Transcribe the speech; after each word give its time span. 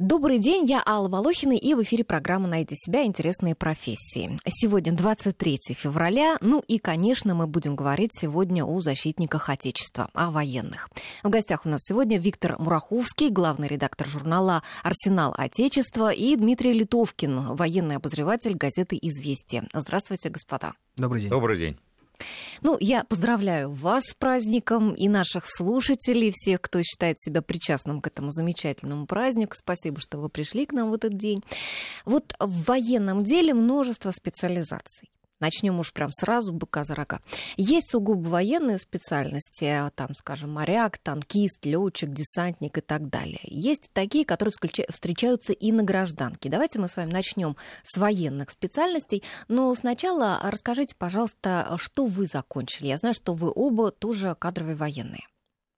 Добрый 0.00 0.38
день, 0.38 0.64
я 0.64 0.82
Алла 0.86 1.10
Волохина, 1.10 1.52
и 1.52 1.74
в 1.74 1.82
эфире 1.82 2.04
программа 2.04 2.48
«Найди 2.48 2.74
себя. 2.74 3.04
Интересные 3.04 3.54
профессии». 3.54 4.40
Сегодня 4.48 4.92
23 4.92 5.58
февраля, 5.74 6.38
ну 6.40 6.64
и, 6.66 6.78
конечно, 6.78 7.34
мы 7.34 7.46
будем 7.46 7.76
говорить 7.76 8.12
сегодня 8.18 8.64
о 8.64 8.80
защитниках 8.80 9.50
Отечества, 9.50 10.08
о 10.14 10.30
военных. 10.30 10.88
В 11.22 11.28
гостях 11.28 11.66
у 11.66 11.68
нас 11.68 11.82
сегодня 11.82 12.16
Виктор 12.16 12.58
Мураховский, 12.58 13.28
главный 13.28 13.68
редактор 13.68 14.06
журнала 14.06 14.62
«Арсенал 14.82 15.34
Отечества», 15.36 16.10
и 16.10 16.34
Дмитрий 16.34 16.72
Литовкин, 16.72 17.54
военный 17.54 17.96
обозреватель 17.96 18.54
газеты 18.54 18.98
«Известия». 19.02 19.68
Здравствуйте, 19.74 20.30
господа. 20.30 20.72
Добрый 20.96 21.20
день. 21.20 21.28
Добрый 21.28 21.58
день. 21.58 21.76
Ну, 22.62 22.76
я 22.80 23.04
поздравляю 23.04 23.70
вас 23.70 24.04
с 24.04 24.14
праздником 24.14 24.94
и 24.94 25.08
наших 25.08 25.46
слушателей, 25.46 26.32
всех, 26.32 26.60
кто 26.60 26.82
считает 26.82 27.20
себя 27.20 27.42
причастным 27.42 28.00
к 28.00 28.06
этому 28.06 28.30
замечательному 28.30 29.06
празднику. 29.06 29.54
Спасибо, 29.56 30.00
что 30.00 30.18
вы 30.18 30.28
пришли 30.28 30.66
к 30.66 30.72
нам 30.72 30.90
в 30.90 30.94
этот 30.94 31.16
день. 31.16 31.42
Вот 32.04 32.34
в 32.38 32.64
военном 32.64 33.24
деле 33.24 33.54
множество 33.54 34.10
специализаций. 34.10 35.10
Начнем 35.40 35.78
уж 35.80 35.92
прям 35.92 36.12
сразу 36.12 36.52
быка 36.52 36.84
за 36.84 36.94
рога. 36.94 37.20
Есть 37.56 37.90
сугубо 37.90 38.28
военные 38.28 38.78
специальности, 38.78 39.64
а, 39.64 39.90
там, 39.90 40.14
скажем, 40.14 40.52
моряк, 40.52 40.98
танкист, 40.98 41.64
летчик, 41.64 42.10
десантник 42.10 42.76
и 42.76 42.80
так 42.82 43.08
далее. 43.08 43.40
Есть 43.44 43.90
такие, 43.94 44.26
которые 44.26 44.52
встречаются 44.52 45.54
и 45.54 45.72
на 45.72 45.82
гражданке. 45.82 46.50
Давайте 46.50 46.78
мы 46.78 46.88
с 46.88 46.96
вами 46.96 47.10
начнем 47.10 47.56
с 47.82 47.96
военных 47.96 48.50
специальностей. 48.50 49.22
Но 49.48 49.74
сначала 49.74 50.38
расскажите, 50.42 50.94
пожалуйста, 50.96 51.76
что 51.78 52.04
вы 52.04 52.26
закончили. 52.26 52.88
Я 52.88 52.98
знаю, 52.98 53.14
что 53.14 53.32
вы 53.32 53.50
оба 53.54 53.90
тоже 53.90 54.34
кадровые 54.38 54.76
военные. 54.76 55.26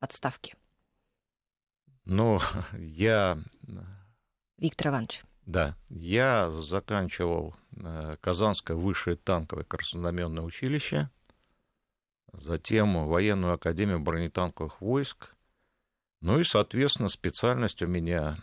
Отставки. 0.01 0.55
Ну, 2.05 2.41
я... 2.79 3.39
Виктор 4.59 4.89
Иванович. 4.89 5.23
Да, 5.47 5.77
я 5.89 6.51
заканчивал 6.51 7.55
Казанское 8.21 8.77
высшее 8.77 9.17
танковое 9.17 9.65
краснознаменное 9.65 10.43
училище, 10.43 11.11
затем 12.33 13.07
военную 13.07 13.55
академию 13.55 13.99
бронетанковых 13.99 14.81
войск, 14.81 15.35
ну 16.21 16.39
и, 16.39 16.45
соответственно, 16.45 17.09
специальность 17.09 17.83
у 17.83 17.87
меня 17.87 18.39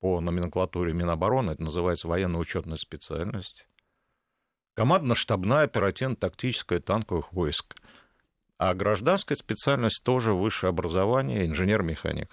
по 0.00 0.20
номенклатуре 0.20 0.92
Минобороны, 0.92 1.52
это 1.52 1.62
называется 1.62 2.08
военно-учетная 2.08 2.76
специальность, 2.76 3.66
командно-штабная 4.74 5.62
оперативно-тактическая 5.62 6.80
танковых 6.80 7.32
войск. 7.32 7.76
А 8.58 8.74
гражданская 8.74 9.36
специальность 9.36 10.02
тоже 10.04 10.34
высшее 10.34 10.70
образование, 10.70 11.46
инженер-механик. 11.46 12.30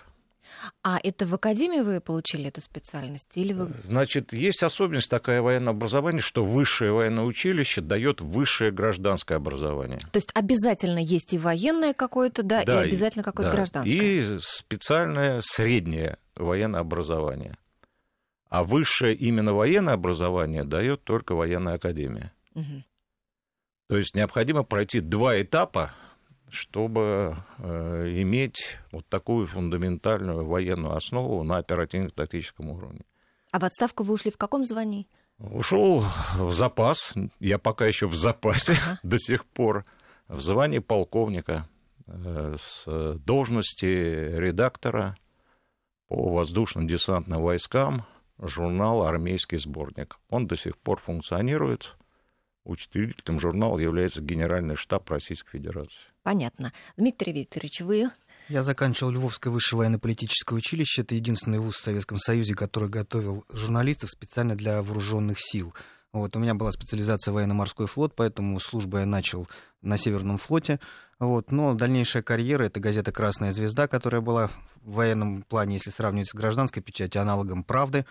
А 0.84 1.00
это 1.04 1.26
в 1.26 1.34
академии 1.34 1.82
вы 1.82 2.02
получили 2.02 2.48
эту 2.48 2.62
специальность? 2.62 3.36
Или 3.36 3.54
вы... 3.54 3.72
Значит, 3.84 4.34
есть 4.34 4.64
особенность 4.64 5.10
такая 5.10 5.42
военное 5.42 5.72
образование, 5.72 6.22
что 6.22 6.44
высшее 6.44 6.92
военное 6.92 7.24
училище 7.24 7.82
дает 7.82 8.22
высшее 8.22 8.72
гражданское 8.72 9.36
образование. 9.36 10.00
То 10.00 10.18
есть 10.18 10.32
обязательно 10.34 11.00
есть 11.00 11.34
и 11.34 11.38
военное 11.38 11.94
какое-то, 11.94 12.44
да, 12.44 12.64
да 12.64 12.84
и 12.84 12.90
обязательно 12.90 13.24
какое-то 13.24 13.52
да, 13.52 13.58
гражданское. 13.58 13.94
И 13.94 14.40
специальное 14.40 15.42
среднее 15.44 16.18
военное 16.36 16.82
образование. 16.82 17.56
А 18.50 18.64
высшее 18.64 19.16
именно 19.16 19.54
военное 19.54 19.94
образование 19.94 20.64
дает 20.64 21.04
только 21.04 21.36
военная 21.36 21.76
академия. 21.76 22.34
Угу. 22.56 22.84
То 23.90 23.98
есть 23.98 24.16
необходимо 24.16 24.64
пройти 24.64 25.00
два 25.00 25.42
этапа 25.42 25.92
чтобы 26.50 27.36
э, 27.58 28.14
иметь 28.22 28.78
вот 28.92 29.08
такую 29.08 29.48
фундаментальную 29.48 30.46
военную 30.46 30.96
основу 30.96 31.44
на 31.44 31.58
оперативно-тактическом 31.58 32.70
уровне. 32.70 33.02
А 33.52 33.60
в 33.60 33.64
отставку 33.64 34.04
вы 34.04 34.14
ушли 34.14 34.32
в 34.32 34.38
каком 34.38 34.66
звании? 34.66 35.08
Ушел 35.40 36.04
в 36.38 36.52
запас. 36.52 37.14
Я 37.40 37.58
пока 37.58 37.88
еще 37.88 38.08
в 38.08 38.16
запасе 38.16 38.74
ага. 38.74 39.00
до 39.04 39.18
сих 39.18 39.46
пор. 39.46 39.86
В 40.28 40.42
звании 40.42 40.80
полковника 40.80 41.68
э, 42.08 42.56
с 42.60 42.86
должности 43.26 43.86
редактора 43.86 45.16
по 46.08 46.34
воздушным 46.34 46.88
десантным 46.88 47.42
войскам 47.42 48.06
журнал 48.38 49.04
«Армейский 49.04 49.58
сборник». 49.58 50.18
Он 50.30 50.48
до 50.48 50.56
сих 50.56 50.78
пор 50.78 51.00
функционирует. 51.00 51.96
Учредителем 52.64 53.40
журнала 53.40 53.80
является 53.80 54.22
Генеральный 54.22 54.76
штаб 54.76 55.10
Российской 55.10 55.52
Федерации. 55.52 56.00
Понятно. 56.30 56.74
Дмитрий 56.96 57.34
Викторович, 57.34 57.82
вы? 57.82 58.12
Я 58.50 58.62
заканчивал 58.62 59.10
Львовское 59.10 59.52
высшее 59.52 59.80
военно-политическое 59.80 60.54
училище. 60.54 61.02
Это 61.02 61.16
единственный 61.16 61.58
вуз 61.58 61.78
в 61.78 61.82
Советском 61.82 62.20
Союзе, 62.20 62.54
который 62.54 62.88
готовил 62.88 63.46
журналистов 63.52 64.12
специально 64.12 64.56
для 64.56 64.84
вооруженных 64.84 65.38
сил. 65.40 65.74
Вот, 66.14 66.36
у 66.36 66.40
меня 66.40 66.54
была 66.54 66.72
специализация 66.72 67.32
военно-морской 67.32 67.88
флот, 67.88 68.14
поэтому 68.16 68.60
службу 68.60 69.00
я 69.00 69.08
начал 69.08 69.48
на 69.82 69.98
Северном 69.98 70.38
флоте. 70.38 70.80
Вот, 71.18 71.52
но 71.52 71.74
дальнейшая 71.74 72.22
карьера— 72.22 72.64
это 72.66 72.80
газета 72.80 73.12
«Красная 73.12 73.52
звезда», 73.52 73.88
которая 73.88 74.22
была 74.22 74.52
в 74.84 74.92
военном 74.92 75.42
плане, 75.42 75.78
если 75.78 75.90
сравнивать 75.90 76.30
с 76.30 76.36
гражданской 76.36 76.84
печатью, 76.84 77.24
аналогом 77.24 77.64
«Правды» 77.64 78.06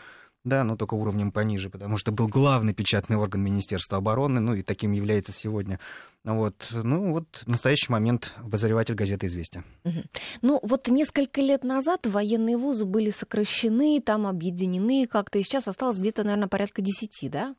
да, 0.48 0.64
но 0.64 0.76
только 0.76 0.94
уровнем 0.94 1.32
пониже, 1.32 1.70
потому 1.70 1.98
что 1.98 2.12
был 2.12 2.28
главный 2.28 2.75
печатный 2.75 3.16
орган 3.16 3.42
Министерства 3.42 3.98
обороны, 3.98 4.41
ну 4.41 4.54
и 4.54 4.62
таким 4.62 4.92
является 4.92 5.32
сегодня. 5.32 5.78
Вот, 6.25 6.69
ну 6.72 7.12
вот 7.12 7.42
в 7.44 7.48
настоящий 7.48 7.91
момент 7.91 8.34
обозреватель 8.38 8.94
газеты 8.94 9.26
«Известия». 9.26 9.64
Угу. 9.84 10.03
Ну 10.42 10.60
вот 10.62 10.88
несколько 10.88 11.41
лет 11.41 11.64
назад 11.64 12.06
военные 12.06 12.56
вузы 12.56 12.84
были 12.84 13.10
сокращены, 13.10 14.00
там 14.00 14.26
объединены 14.26 15.06
как-то, 15.06 15.38
и 15.38 15.42
сейчас 15.42 15.69
осталось 15.69 15.98
где-то, 15.98 16.25
наверное, 16.25 16.48
порядка 16.48 16.82
десяти, 16.82 17.28
да? 17.28 17.54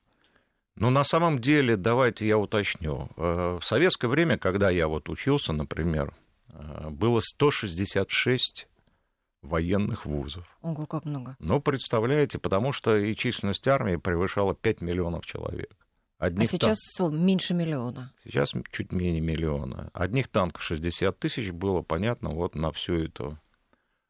Ну, 0.79 0.89
на 0.89 1.03
самом 1.03 1.39
деле, 1.39 1.75
давайте 1.75 2.25
я 2.25 2.37
уточню. 2.37 3.09
Э, 3.17 3.57
в 3.59 3.65
советское 3.65 4.07
время, 4.07 4.37
когда 4.37 4.69
я 4.69 4.87
вот 4.87 5.09
учился, 5.09 5.51
например, 5.51 6.13
э, 6.53 6.89
было 6.89 7.19
166 7.19 8.68
военных 9.41 10.05
вузов. 10.05 10.45
Ого, 10.61 10.85
как 10.85 11.05
много. 11.05 11.35
Ну, 11.39 11.59
представляете, 11.61 12.39
потому 12.39 12.71
что 12.71 12.95
и 12.97 13.13
численность 13.13 13.67
армии 13.67 13.95
превышала 13.95 14.53
5 14.53 14.81
миллионов 14.81 15.25
человек. 15.25 15.73
Одних 16.17 16.49
а 16.49 16.51
сейчас 16.51 16.77
тан... 16.97 17.25
меньше 17.25 17.53
миллиона. 17.53 18.13
Сейчас 18.23 18.53
чуть 18.71 18.91
менее 18.91 19.21
миллиона. 19.21 19.89
Одних 19.93 20.27
танков 20.27 20.63
60 20.63 21.17
тысяч 21.17 21.51
было, 21.51 21.81
понятно, 21.81 22.31
вот 22.31 22.55
на 22.55 22.71
всю 22.71 22.95
эту 22.95 23.39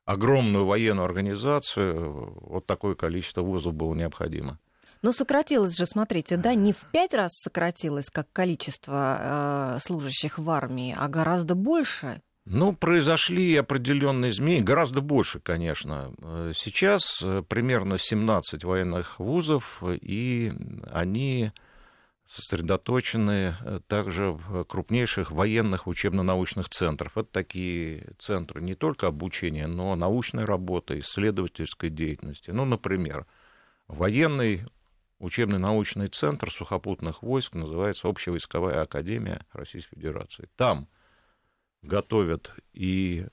огромную 0.06 0.66
военную 0.66 1.06
организацию 1.06 2.34
вот 2.41 2.66
такое 2.66 2.96
количество 2.96 3.44
вузов 3.44 3.75
было 3.75 3.94
необходимо. 3.94 4.57
Но 5.03 5.11
сократилось 5.13 5.78
же, 5.78 5.85
смотрите, 5.85 6.35
да, 6.35 6.56
не 6.56 6.73
в 6.73 6.84
пять 6.91 7.13
раз 7.13 7.31
сократилось 7.34 8.09
как 8.09 8.29
количество 8.34 9.78
э, 9.78 9.79
служащих 9.85 10.40
в 10.40 10.50
армии, 10.50 10.96
а 10.97 11.07
гораздо 11.07 11.53
больше. 11.53 12.22
Ну, 12.52 12.74
произошли 12.74 13.56
определенные 13.56 14.32
изменения, 14.32 14.64
гораздо 14.64 15.02
больше, 15.02 15.40
конечно. 15.40 16.12
Сейчас 16.56 17.22
э, 17.24 17.44
примерно 17.48 18.00
17 18.00 18.64
военных 18.64 19.20
вузов, 19.20 19.84
и 19.84 20.52
они 20.92 21.52
сосредоточены 22.28 23.56
э, 23.62 23.80
также 23.86 24.32
в 24.32 24.64
крупнейших 24.64 25.30
военных 25.30 25.86
учебно-научных 25.86 26.70
центрах. 26.70 27.18
Это 27.18 27.30
такие 27.32 28.14
центры 28.18 28.62
не 28.62 28.74
только 28.74 29.06
обучения, 29.06 29.68
но 29.68 29.96
научной 29.96 30.46
работы, 30.46 30.98
исследовательской 30.98 31.92
деятельности. 31.92 32.50
Ну, 32.50 32.66
например, 32.66 33.28
военный 33.88 34.64
учебно-научный 35.20 36.08
центр 36.08 36.50
сухопутных 36.52 37.22
войск 37.22 37.54
называется 37.54 38.08
Общевойсковая 38.08 38.82
академия 38.82 39.46
Российской 39.54 39.98
Федерации. 39.98 40.50
Там 40.56 40.88
готовят 41.81 42.56
и 42.73 43.25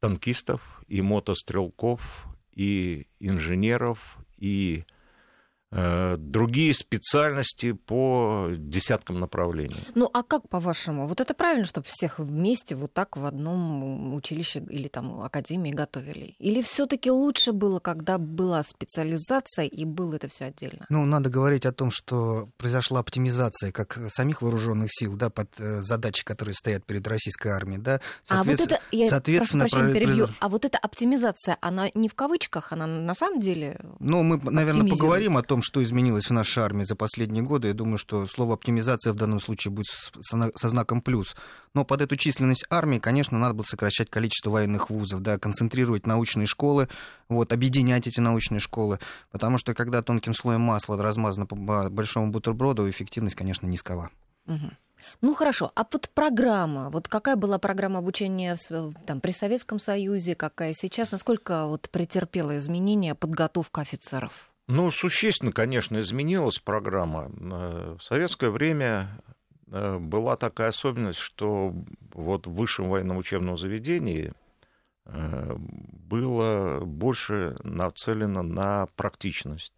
танкистов, 0.00 0.82
и 0.86 1.00
мотострелков, 1.02 2.26
и 2.52 3.06
инженеров, 3.20 4.18
и 4.36 4.84
другие 5.70 6.72
специальности 6.74 7.72
по 7.72 8.48
десяткам 8.56 9.20
направлений. 9.20 9.84
Ну 9.94 10.08
а 10.12 10.22
как 10.22 10.48
по-вашему? 10.48 11.06
Вот 11.06 11.20
это 11.20 11.34
правильно, 11.34 11.66
чтобы 11.66 11.86
всех 11.86 12.18
вместе 12.18 12.74
вот 12.74 12.92
так 12.92 13.16
в 13.16 13.24
одном 13.24 14.14
училище 14.14 14.60
или 14.70 14.88
там 14.88 15.20
академии 15.20 15.70
готовили? 15.70 16.34
Или 16.38 16.62
все-таки 16.62 17.10
лучше 17.10 17.52
было, 17.52 17.80
когда 17.80 18.18
была 18.18 18.62
специализация 18.62 19.66
и 19.66 19.84
было 19.84 20.14
это 20.14 20.28
все 20.28 20.46
отдельно? 20.46 20.86
Ну, 20.88 21.04
надо 21.04 21.30
говорить 21.30 21.66
о 21.66 21.72
том, 21.72 21.90
что 21.90 22.48
произошла 22.56 23.00
оптимизация 23.00 23.72
как 23.72 23.98
самих 24.08 24.42
вооруженных 24.42 24.88
сил, 24.90 25.16
да, 25.16 25.30
под 25.30 25.48
э, 25.58 25.80
задачи, 25.80 26.24
которые 26.24 26.54
стоят 26.54 26.84
перед 26.84 27.06
российской 27.06 27.48
армией, 27.48 27.80
да. 27.80 28.00
А 28.28 28.42
вот 28.42 28.60
это, 28.60 28.80
я 28.90 29.08
соответственно, 29.08 29.64
прошу 29.64 29.76
прощения, 29.76 30.00
перебью, 30.00 30.28
а 30.40 30.48
вот 30.48 30.64
эта 30.64 30.78
оптимизация, 30.78 31.56
она 31.60 31.88
не 31.94 32.08
в 32.08 32.14
кавычках, 32.14 32.72
она 32.72 32.86
на 32.86 33.14
самом 33.14 33.40
деле 33.40 33.80
Ну, 34.00 34.22
мы, 34.22 34.38
наверное, 34.50 34.88
поговорим 34.88 35.36
о 35.36 35.42
том, 35.42 35.57
том, 35.58 35.62
что 35.62 35.82
изменилось 35.82 36.26
в 36.26 36.32
нашей 36.32 36.62
армии 36.62 36.84
за 36.84 36.94
последние 36.94 37.42
годы, 37.42 37.68
я 37.68 37.74
думаю, 37.74 37.98
что 37.98 38.26
слово 38.26 38.54
оптимизация 38.54 39.12
в 39.12 39.16
данном 39.16 39.40
случае 39.40 39.72
будет 39.72 39.86
со 40.20 40.68
знаком 40.68 41.02
плюс. 41.02 41.34
Но 41.74 41.84
под 41.84 42.00
эту 42.00 42.14
численность 42.14 42.64
армии, 42.70 43.00
конечно, 43.00 43.38
надо 43.38 43.54
было 43.54 43.64
сокращать 43.64 44.08
количество 44.08 44.50
военных 44.50 44.88
вузов, 44.88 45.20
да, 45.20 45.36
концентрировать 45.36 46.06
научные 46.06 46.46
школы, 46.46 46.88
вот, 47.28 47.52
объединять 47.52 48.06
эти 48.06 48.20
научные 48.20 48.60
школы, 48.60 49.00
потому 49.32 49.58
что 49.58 49.74
когда 49.74 50.00
тонким 50.00 50.32
слоем 50.32 50.60
масла 50.60 51.02
размазано 51.02 51.46
по 51.46 51.56
большому 51.90 52.30
бутерброду, 52.30 52.88
эффективность, 52.88 53.34
конечно, 53.34 53.66
низкова. 53.66 54.10
Ну 55.20 55.34
хорошо, 55.34 55.72
а 55.74 55.84
вот 55.90 56.08
программа, 56.14 56.90
вот 56.90 57.08
какая 57.08 57.34
была 57.34 57.58
программа 57.58 57.98
обучения 57.98 58.56
там, 59.06 59.20
при 59.20 59.32
Советском 59.32 59.80
Союзе, 59.80 60.36
какая 60.36 60.72
сейчас, 60.72 61.10
насколько 61.10 61.66
вот 61.66 61.90
претерпела 61.90 62.56
изменения 62.58 63.16
подготовка 63.16 63.80
офицеров? 63.80 64.52
Ну, 64.68 64.90
существенно, 64.90 65.50
конечно, 65.50 65.98
изменилась 65.98 66.58
программа. 66.58 67.30
Э, 67.30 67.96
в 67.98 68.02
советское 68.02 68.50
время 68.50 69.22
э, 69.66 69.96
была 69.98 70.36
такая 70.36 70.68
особенность, 70.68 71.18
что 71.18 71.72
вот 72.12 72.46
в 72.46 72.52
высшем 72.52 72.90
военном 72.90 73.16
учебном 73.16 73.56
заведении 73.56 74.30
э, 75.06 75.54
было 75.56 76.80
больше 76.84 77.56
нацелено 77.64 78.42
на 78.42 78.88
практичность. 78.94 79.72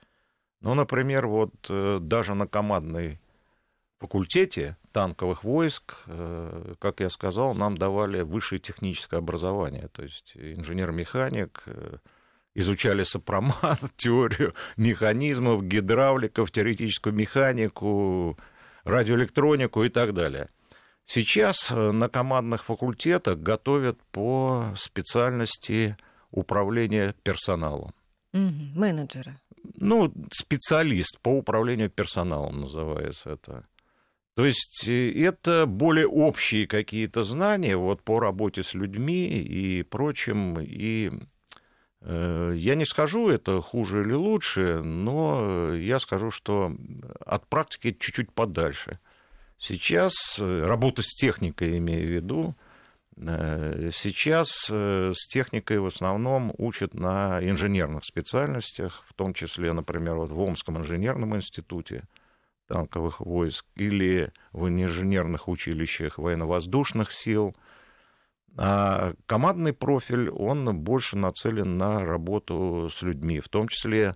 Ну, 0.61 0.75
например, 0.75 1.29
вот 1.29 1.55
даже 1.69 2.35
на 2.35 2.47
командной 2.47 3.21
факультете 3.99 4.77
танковых 4.93 5.43
войск, 5.43 5.97
как 6.79 7.01
я 7.01 7.09
сказал, 7.09 7.55
нам 7.55 7.79
давали 7.79 8.21
высшее 8.21 8.59
техническое 8.59 9.17
образование, 9.17 9.89
то 9.89 10.03
есть 10.03 10.33
инженер-механик, 10.35 11.65
изучали 12.55 13.03
сопромат, 13.03 13.81
теорию 13.97 14.55
механизмов, 14.77 15.65
гидравликов, 15.65 16.51
теоретическую 16.51 17.15
механику, 17.15 18.39
радиоэлектронику 18.85 19.85
и 19.85 19.89
так 19.89 20.15
далее. 20.15 20.49
Сейчас 21.07 21.73
э, 21.73 21.91
на 21.91 22.09
командных 22.09 22.65
факультетах 22.65 23.39
готовят 23.39 23.99
по 24.13 24.73
специальности 24.77 25.97
управления 26.31 27.15
персоналом. 27.25 27.93
Менеджеры. 28.33 29.37
Ну, 29.75 30.13
специалист 30.31 31.19
по 31.21 31.31
управлению 31.31 31.91
персоналом 31.91 32.61
называется 32.61 33.31
это. 33.31 33.67
То 34.37 34.45
есть 34.45 34.87
э, 34.89 35.11
это 35.25 35.67
более 35.67 36.07
общие 36.07 36.67
какие-то 36.67 37.25
знания 37.25 37.77
вот, 37.77 38.03
по 38.03 38.21
работе 38.21 38.63
с 38.63 38.75
людьми 38.75 39.27
и 39.27 39.83
прочим. 39.83 40.61
И 40.61 41.11
я 42.03 42.75
не 42.75 42.85
скажу, 42.85 43.29
это 43.29 43.61
хуже 43.61 44.01
или 44.01 44.15
лучше, 44.15 44.83
но 44.83 45.75
я 45.75 45.99
скажу, 45.99 46.31
что 46.31 46.75
от 47.25 47.47
практики 47.47 47.97
чуть-чуть 47.99 48.33
подальше. 48.33 48.99
Сейчас 49.59 50.39
э, 50.39 50.63
работа 50.63 51.03
с 51.03 51.09
техникой, 51.09 51.77
имею 51.77 52.07
в 52.07 52.11
виду, 52.11 52.55
э, 53.19 53.91
сейчас 53.93 54.49
с 54.71 55.29
техникой 55.29 55.81
в 55.81 55.87
основном 55.87 56.55
учат 56.57 56.95
на 56.95 57.39
инженерных 57.43 58.07
специальностях, 58.07 59.05
в 59.07 59.13
том 59.13 59.35
числе, 59.35 59.75
например, 59.75 60.15
вот 60.15 60.31
в 60.31 60.41
Омском 60.41 60.79
инженерном 60.79 61.37
институте– 61.37 62.05
танковых 62.71 63.19
войск 63.19 63.67
или 63.75 64.33
в 64.53 64.69
инженерных 64.69 65.49
училищах 65.49 66.19
военно-воздушных 66.19 67.11
сил. 67.11 67.57
А 68.57 69.13
командный 69.27 69.73
профиль, 69.73 70.29
он 70.31 70.79
больше 70.81 71.17
нацелен 71.17 71.79
на 71.79 72.05
работу 72.05 72.89
с 72.93 73.03
людьми, 73.03 73.41
в 73.41 73.49
том 73.49 73.69
числе 73.69 74.15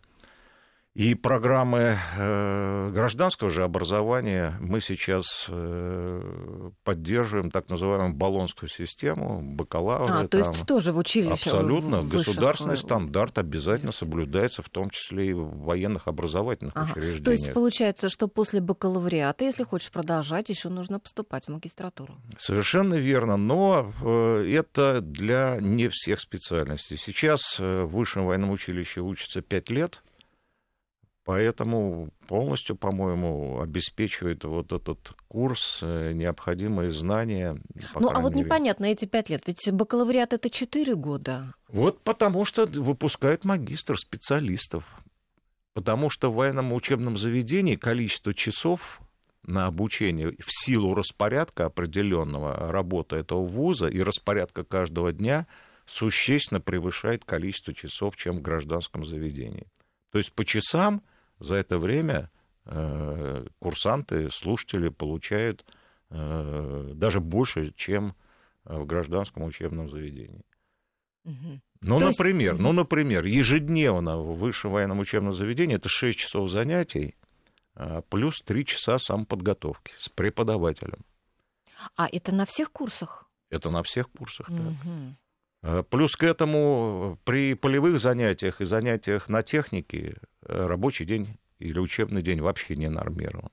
и 0.95 1.17
программы 1.17 1.99
э, 2.17 2.89
гражданского 2.93 3.51
же 3.51 3.65
образования 3.65 4.55
мы 4.61 4.81
сейчас 4.81 5.47
э, 5.49 6.71
поддерживаем 6.85 7.51
так 7.51 7.69
называемую 7.69 8.15
баллонскую 8.15 8.69
систему, 8.69 9.41
бакалавры. 9.43 10.13
А, 10.13 10.29
то 10.29 10.39
есть 10.39 10.59
там. 10.59 10.67
тоже 10.67 10.93
в 10.93 10.99
училище? 10.99 11.33
Абсолютно. 11.33 12.01
В 12.01 12.09
Государственный 12.09 12.77
стандарт 12.77 13.39
обязательно 13.39 13.91
соблюдается, 13.91 14.63
в 14.63 14.69
том 14.69 14.89
числе 14.91 15.31
и 15.31 15.33
в 15.33 15.65
военных 15.65 16.07
образовательных 16.07 16.75
ага. 16.77 16.93
учреждениях. 16.93 17.25
То 17.25 17.31
есть 17.33 17.53
получается, 17.53 18.09
что 18.09 18.29
после 18.29 18.61
бакалавриата, 18.61 19.45
если 19.45 19.65
хочешь 19.65 19.91
продолжать, 19.91 20.49
еще 20.49 20.69
нужно 20.69 21.01
поступать 21.01 21.47
в 21.47 21.49
магистратуру? 21.49 22.15
Совершенно 22.39 22.95
верно, 22.95 23.37
но 23.37 23.93
э, 24.01 24.49
это 24.49 25.01
для 25.01 25.59
не 25.61 25.89
всех 25.89 26.21
специальностей. 26.21 26.97
Сейчас 26.97 27.59
в 27.59 27.87
высшем 27.87 28.27
военном 28.27 28.51
училище 28.51 29.01
учится 29.01 29.43
5 29.43 29.71
лет, 29.71 30.01
Поэтому 31.25 32.11
полностью, 32.29 32.77
по-моему, 32.77 33.61
обеспечивает 33.61 34.45
вот 34.45 34.73
этот 34.73 35.13
курс 35.27 35.81
э, 35.83 36.13
необходимые 36.13 36.91
знания. 36.91 37.59
Ну, 37.95 38.11
а 38.11 38.21
вот 38.21 38.35
мере. 38.35 38.45
непонятно 38.45 38.85
эти 38.85 39.07
пять 39.07 39.31
лет, 39.31 39.43
ведь 39.47 39.73
бакалавриат 39.73 40.35
это 40.35 40.51
четыре 40.51 40.95
года. 40.95 41.55
Вот 41.69 42.03
потому 42.03 42.45
что 42.45 42.67
выпускают 42.67 43.47
магистр 43.47 43.99
специалистов. 43.99 44.85
Потому 45.73 46.11
что 46.11 46.31
в 46.31 46.35
военном 46.35 46.75
учебном 46.75 47.17
заведении 47.17 47.77
количество 47.77 48.35
часов 48.35 49.01
на 49.43 49.67
обучение 49.67 50.33
в 50.39 50.47
силу 50.49 50.95
распорядка 50.95 51.67
определенного 51.67 52.69
работы 52.69 53.17
этого 53.17 53.47
вуза 53.47 53.87
и 53.87 54.01
распорядка 54.01 54.63
каждого 54.63 55.11
дня 55.11 55.47
существенно 55.87 56.61
превышает 56.61 57.25
количество 57.25 57.73
часов, 57.73 58.15
чем 58.17 58.39
в 58.39 58.43
гражданском 58.43 59.07
заведении. 59.07 59.67
То 60.13 60.19
есть 60.19 60.33
по 60.33 60.45
часам 60.45 61.03
за 61.45 61.57
это 61.57 61.79
время 61.79 62.31
э, 62.65 63.47
курсанты, 63.59 64.31
слушатели 64.31 64.89
получают 64.89 65.65
э, 66.11 66.93
даже 66.95 67.21
больше, 67.21 67.73
чем 67.77 68.15
в 68.65 68.87
гражданском 68.87 69.45
учебном 69.45 69.91
заведении. 69.91 70.43
Угу. 71.25 71.61
Ну, 71.83 71.99
То 71.99 72.07
например, 72.07 72.53
есть... 72.53 72.63
ну, 72.63 72.73
например, 72.73 73.25
ежедневно 73.25 74.19
в 74.19 74.39
высшем 74.39 74.71
военном 74.71 75.01
учебном 75.01 75.35
заведении 75.35 75.77
это 75.77 75.89
6 75.89 76.19
часов 76.19 76.51
занятий, 76.51 77.15
плюс 78.09 78.41
3 78.41 78.65
часа 78.65 78.99
самоподготовки 78.99 79.93
с 79.99 80.09
преподавателем. 80.09 81.05
А 81.97 82.09
это 82.11 82.35
на 82.35 82.47
всех 82.47 82.73
курсах? 82.73 83.29
Это 83.51 83.69
на 83.69 83.83
всех 83.83 84.11
курсах, 84.11 84.49
угу. 84.49 84.57
так. 85.61 85.89
Плюс 85.89 86.17
к 86.17 86.23
этому 86.23 87.19
при 87.25 87.55
полевых 87.55 87.99
занятиях 87.99 88.61
и 88.63 88.65
занятиях 88.65 89.29
на 89.29 89.43
технике 89.43 90.17
Э, 90.17 90.34
рабочий 90.47 91.05
день 91.05 91.39
или 91.59 91.79
учебный 91.79 92.23
день 92.23 92.41
вообще 92.41 92.77
не 92.77 92.89
нормирован. 92.89 93.51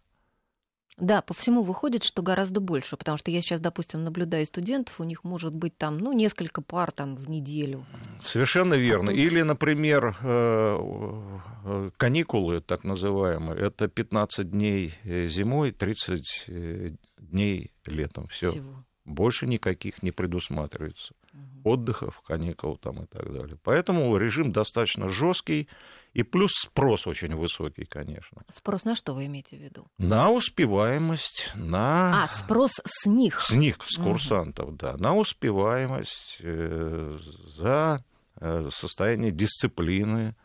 Да, 0.98 1.22
по 1.22 1.34
всему 1.34 1.64
выходит, 1.64 2.04
что 2.04 2.22
гораздо 2.22 2.60
больше, 2.60 2.96
потому 2.96 3.18
что 3.18 3.32
я 3.32 3.42
сейчас, 3.42 3.60
допустим, 3.60 4.04
наблюдаю 4.04 4.46
студентов, 4.46 5.00
у 5.00 5.04
них 5.04 5.24
может 5.24 5.54
быть 5.54 5.76
там, 5.78 5.98
ну, 5.98 6.12
несколько 6.12 6.62
пар 6.62 6.92
там 6.92 7.16
в 7.16 7.30
неделю. 7.30 7.86
Совершенно 8.22 8.76
верно. 8.76 9.12
А 9.12 9.16
тут... 9.16 9.18
Или, 9.18 9.42
например, 9.42 10.16
э, 10.22 10.78
э, 11.65 11.89
каникулы, 11.98 12.62
так 12.62 12.84
называемые, 12.84 13.60
это 13.60 13.88
15 13.88 14.51
дней 14.51 14.94
зимой, 15.04 15.72
30 15.72 16.94
дней 17.18 17.72
летом. 17.86 18.27
Все. 18.27 18.54
Больше 19.06 19.48
никаких 19.48 20.04
не 20.04 20.12
предусматривается. 20.12 21.15
Угу. 21.34 21.74
Отдыхов, 21.74 22.22
каникул 22.22 22.77
там 22.77 23.04
и 23.04 23.08
так 23.08 23.32
далее. 23.34 23.58
Поэтому 23.63 24.15
режим 24.18 24.51
достаточно 24.51 25.10
жесткий. 25.10 25.68
И 26.13 26.24
плюс 26.24 26.51
спрос 26.53 27.08
очень 27.08 27.36
высокий, 27.36 27.86
конечно. 27.86 28.44
Спрос 28.53 28.84
на 28.84 28.96
что 28.96 29.13
вы 29.13 29.27
имеете 29.27 29.56
в 29.56 29.62
виду? 29.62 29.88
На 29.98 30.30
успеваемость, 30.30 31.51
на... 31.56 32.25
А, 32.25 32.27
спрос 32.27 32.72
с 32.84 33.06
них? 33.06 33.39
С 33.39 33.51
них, 33.51 33.77
с 33.80 33.98
курсантов, 33.98 34.70
угу. 34.70 34.75
да. 34.75 34.98
На 34.98 35.15
успеваемость, 35.15 36.38
э, 36.41 37.18
за 37.56 38.03
э, 38.36 38.70
состояние 38.72 39.32
дисциплины, 39.32 40.36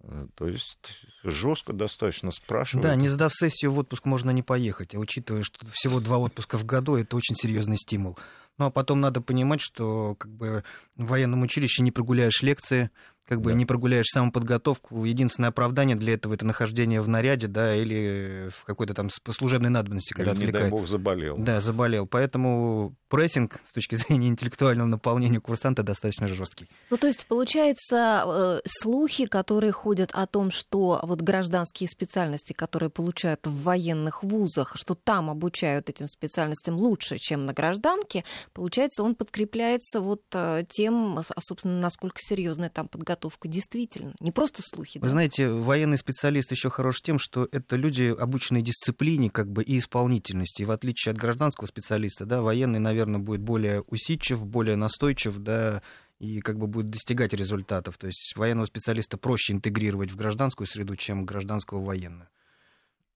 э, 0.00 0.26
то 0.34 0.46
есть 0.46 1.06
жестко 1.24 1.72
достаточно 1.72 2.30
спрашивают. 2.30 2.86
Да, 2.86 2.94
не 2.94 3.08
сдав 3.08 3.32
сессию 3.32 3.72
в 3.72 3.78
отпуск 3.78 4.04
можно 4.04 4.30
не 4.30 4.42
поехать, 4.42 4.94
а 4.94 4.98
учитывая, 4.98 5.42
что 5.42 5.66
всего 5.72 6.00
два 6.00 6.18
отпуска 6.18 6.58
в 6.58 6.66
году, 6.66 6.96
это 6.96 7.16
очень 7.16 7.34
серьезный 7.34 7.78
стимул. 7.78 8.18
Ну 8.58 8.66
а 8.66 8.70
потом 8.70 9.00
надо 9.00 9.22
понимать, 9.22 9.60
что 9.60 10.16
как 10.16 10.32
бы 10.32 10.64
в 10.96 11.06
военном 11.06 11.42
училище 11.42 11.82
не 11.82 11.92
прогуляешь 11.92 12.42
лекции, 12.42 12.90
как 13.28 13.42
бы 13.42 13.50
да. 13.50 13.56
не 13.56 13.66
прогуляешь 13.66 14.06
самоподготовку. 14.06 15.04
Единственное 15.04 15.50
оправдание 15.50 15.96
для 15.96 16.14
этого 16.14 16.32
это 16.32 16.46
нахождение 16.46 17.02
в 17.02 17.08
наряде, 17.08 17.46
да, 17.46 17.76
или 17.76 18.48
в 18.48 18.64
какой-то 18.64 18.94
там 18.94 19.10
служебной 19.10 19.68
надобности, 19.68 20.14
когда 20.14 20.32
или, 20.32 20.38
отвлекает. 20.38 20.64
не 20.64 20.70
дай 20.70 20.78
бог, 20.78 20.88
заболел. 20.88 21.36
Да, 21.36 21.60
заболел. 21.60 22.06
Поэтому 22.06 22.94
прессинг 23.08 23.60
с 23.62 23.72
точки 23.72 23.96
зрения 23.96 24.28
интеллектуального 24.28 24.86
наполнения 24.86 25.40
курсанта 25.40 25.82
достаточно 25.82 26.26
жесткий. 26.26 26.68
Ну, 26.88 26.96
то 26.96 27.06
есть, 27.06 27.26
получается, 27.26 28.24
э, 28.26 28.60
слухи, 28.66 29.26
которые 29.26 29.72
ходят 29.72 30.10
о 30.14 30.26
том, 30.26 30.50
что 30.50 30.98
вот 31.02 31.20
гражданские 31.20 31.90
специальности, 31.90 32.54
которые 32.54 32.88
получают 32.88 33.46
в 33.46 33.62
военных 33.62 34.22
вузах, 34.22 34.72
что 34.76 34.94
там 34.94 35.28
обучают 35.28 35.90
этим 35.90 36.08
специальностям 36.08 36.78
лучше, 36.78 37.18
чем 37.18 37.44
на 37.44 37.52
гражданке, 37.52 38.24
получается, 38.54 39.02
он 39.02 39.14
подкрепляется 39.14 40.00
вот 40.00 40.22
э, 40.32 40.64
тем, 40.70 41.20
собственно, 41.38 41.78
насколько 41.78 42.16
серьезная 42.20 42.70
там 42.70 42.88
подготовка 42.88 43.17
действительно. 43.44 44.14
Не 44.20 44.32
просто 44.32 44.62
слухи. 44.62 44.98
Вы 44.98 45.04
да? 45.04 45.10
знаете, 45.10 45.50
военный 45.50 45.98
специалист 45.98 46.50
еще 46.50 46.70
хорош 46.70 47.00
тем, 47.02 47.18
что 47.18 47.48
это 47.52 47.76
люди, 47.76 48.14
обученные 48.18 48.62
дисциплине 48.62 49.30
как 49.30 49.50
бы 49.50 49.62
и 49.62 49.78
исполнительности. 49.78 50.62
И 50.62 50.64
в 50.64 50.70
отличие 50.70 51.12
от 51.12 51.18
гражданского 51.18 51.66
специалиста, 51.66 52.26
да, 52.26 52.42
военный, 52.42 52.78
наверное, 52.78 53.20
будет 53.20 53.40
более 53.40 53.82
усидчив, 53.82 54.44
более 54.46 54.76
настойчив, 54.76 55.36
да, 55.38 55.82
и 56.18 56.40
как 56.40 56.58
бы 56.58 56.66
будет 56.66 56.90
достигать 56.90 57.32
результатов. 57.32 57.98
То 57.98 58.06
есть 58.06 58.34
военного 58.36 58.66
специалиста 58.66 59.16
проще 59.18 59.52
интегрировать 59.52 60.10
в 60.10 60.16
гражданскую 60.16 60.66
среду, 60.66 60.96
чем 60.96 61.24
гражданского 61.24 61.80
в 61.80 61.84
военную. 61.84 62.28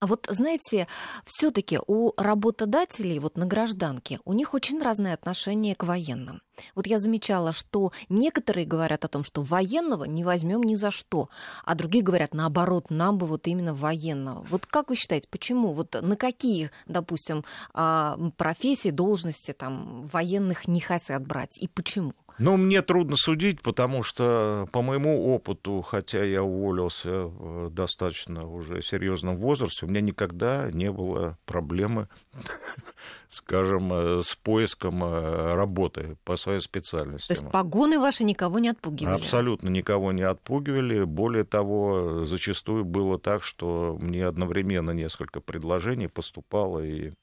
А 0.03 0.09
вот, 0.09 0.27
знаете, 0.29 0.89
все-таки 1.25 1.79
у 1.87 2.11
работодателей 2.17 3.21
вот 3.21 3.37
на 3.37 3.47
гражданке 3.47 4.19
у 4.25 4.33
них 4.33 4.53
очень 4.53 4.83
разное 4.83 5.15
отношение 5.15 5.77
к 5.77 5.85
военным. 5.85 6.43
Вот 6.75 6.89
я 6.89 6.99
замечала, 6.99 7.53
что 7.53 7.93
некоторые 8.09 8.67
говорят 8.67 9.05
о 9.05 9.09
том, 9.09 9.23
что 9.23 9.43
военного 9.43 10.03
не 10.05 10.25
возьмем 10.25 10.65
ни 10.65 10.75
за 10.75 10.91
что, 10.91 11.29
а 11.65 11.77
другие 11.77 12.03
говорят 12.03 12.35
наоборот, 12.35 12.91
нам 12.91 13.17
бы 13.17 13.27
вот 13.27 13.47
именно 13.47 13.75
военного. 13.75 14.45
Вот 14.51 14.67
как 14.67 14.91
вы 14.91 14.97
считаете, 14.97 15.29
почему? 15.31 15.73
Вот 15.73 15.97
на 16.01 16.17
какие, 16.17 16.73
допустим, 16.87 17.45
а, 17.73 18.19
профессии, 18.37 18.91
должности 18.91 19.53
там 19.53 20.05
военных 20.07 20.67
не 20.67 20.81
хотят 20.81 21.25
брать 21.25 21.63
и 21.63 21.69
почему? 21.69 22.13
Ну, 22.39 22.57
мне 22.57 22.83
трудно 22.83 23.17
судить, 23.17 23.61
потому 23.63 24.03
что 24.03 24.67
по 24.73 24.83
моему 24.83 25.35
опыту, 25.35 25.81
хотя 25.83 26.25
я 26.25 26.43
уволился 26.43 27.25
в 27.25 27.71
достаточно 27.71 28.47
уже 28.47 28.83
серьезном 28.83 29.37
возрасте, 29.37 29.87
у 29.87 29.89
меня 29.89 30.01
никогда 30.01 30.71
не 30.71 30.91
было 30.91 31.39
проблемы, 31.45 32.09
скажем, 33.29 33.93
с 33.93 34.35
поиском 34.37 35.05
э, 35.05 35.55
работы 35.55 36.17
по 36.25 36.37
своей 36.37 36.61
специальности. 36.61 37.29
То 37.29 37.35
есть 37.35 37.51
погоны 37.51 37.99
ваши 37.99 38.25
никого 38.25 38.59
не 38.59 38.71
отпугивали? 38.71 39.15
Абсолютно 39.15 39.69
никого 39.69 40.13
не 40.13 40.23
отпугивали. 40.23 41.05
Более 41.05 41.45
того, 41.45 42.25
зачастую 42.25 42.85
было 42.85 43.19
так, 43.19 43.43
что 43.43 43.97
мне 44.01 44.27
одновременно 44.27 44.91
несколько 44.93 45.41
предложений 45.41 46.09
поступало, 46.09 46.81
и 46.81 47.03
Э, 47.11 47.22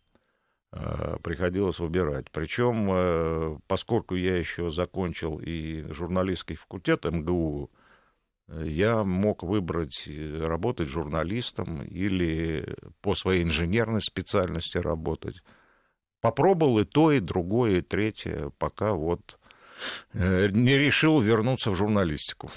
приходилось 0.72 1.80
выбирать. 1.80 2.30
Причем, 2.32 2.90
э, 2.92 3.58
поскольку 3.68 4.16
я 4.16 4.38
еще 4.38 4.70
закончил 4.70 5.40
и 5.40 5.84
журналистский 5.92 6.56
факультет 6.56 7.06
МГУ, 7.06 7.72
э, 8.48 8.64
я 8.68 9.04
мог 9.04 9.42
выбрать 9.44 10.08
работать 10.08 10.88
журналистом 10.88 11.82
или 11.82 12.76
по 13.02 13.16
своей 13.16 13.44
инженерной 13.44 14.02
специальности 14.02 14.78
работать. 14.78 15.42
Попробовал 16.22 16.80
и 16.80 16.86
то, 16.86 17.12
и 17.12 17.20
другое, 17.20 17.78
и 17.78 17.82
третье, 17.82 18.52
пока 18.60 18.94
вот 18.94 19.39
Э, 19.39 19.39
не 20.14 20.78
решил 20.78 21.20
вернуться 21.20 21.72
в 21.72 21.76
журналистику. 21.76 22.52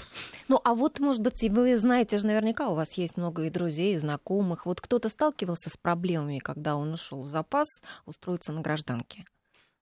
Ну, 0.47 0.59
а 0.63 0.75
вот, 0.75 0.99
может 0.99 1.21
быть, 1.21 1.41
вы 1.49 1.77
знаете 1.77 2.17
же 2.17 2.25
наверняка, 2.25 2.69
у 2.69 2.75
вас 2.75 2.93
есть 2.93 3.17
много 3.17 3.43
и 3.43 3.49
друзей, 3.49 3.95
и 3.95 3.97
знакомых. 3.97 4.65
Вот 4.65 4.81
кто-то 4.81 5.09
сталкивался 5.09 5.69
с 5.69 5.77
проблемами, 5.77 6.39
когда 6.39 6.75
он 6.75 6.93
ушел 6.93 7.23
в 7.23 7.27
запас, 7.27 7.67
устроиться 8.05 8.51
на 8.51 8.61
гражданке? 8.61 9.25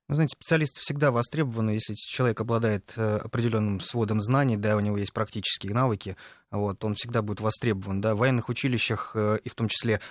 Вы 0.07 0.15
знаете, 0.15 0.35
специалисты 0.35 0.81
всегда 0.81 1.09
востребованы, 1.09 1.71
если 1.71 1.93
человек 1.93 2.41
обладает 2.41 2.91
э, 2.97 3.15
определенным 3.15 3.79
сводом 3.79 4.19
знаний, 4.19 4.57
да, 4.57 4.75
у 4.75 4.81
него 4.81 4.97
есть 4.97 5.13
практические 5.13 5.73
навыки, 5.73 6.17
вот, 6.49 6.83
он 6.83 6.95
всегда 6.95 7.21
будет 7.21 7.39
востребован. 7.39 8.01
Да. 8.01 8.13
В 8.13 8.17
военных 8.17 8.49
училищах, 8.49 9.13
э, 9.15 9.39
и 9.41 9.47
в 9.47 9.55
том 9.55 9.69
числе 9.69 10.01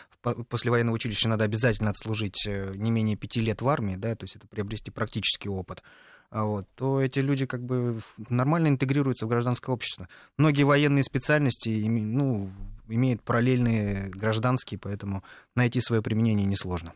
после 0.49 0.71
военного 0.71 0.95
училища 0.95 1.29
надо 1.29 1.45
обязательно 1.45 1.91
отслужить 1.91 2.47
не 2.47 2.91
менее 2.91 3.17
пяти 3.17 3.43
лет 3.43 3.61
в 3.61 3.69
армии, 3.69 3.97
да, 3.97 4.15
то 4.15 4.25
есть 4.25 4.37
это 4.37 4.47
приобрести 4.47 4.91
практический 4.91 5.51
опыт. 5.51 5.83
А 6.31 6.45
вот, 6.45 6.67
то 6.77 7.01
эти 7.01 7.19
люди 7.19 7.45
как 7.45 7.65
бы 7.65 7.99
нормально 8.29 8.69
интегрируются 8.69 9.27
в 9.27 9.29
гражданское 9.29 9.73
общество. 9.73 10.09
Многие 10.37 10.63
военные 10.63 11.03
специальности 11.03 11.69
ну, 11.89 12.51
имеют 12.89 13.23
параллельные 13.23 14.09
гражданские, 14.11 14.79
поэтому 14.79 15.25
найти 15.57 15.81
свое 15.81 16.03
применение 16.03 16.47
несложно. 16.47 16.93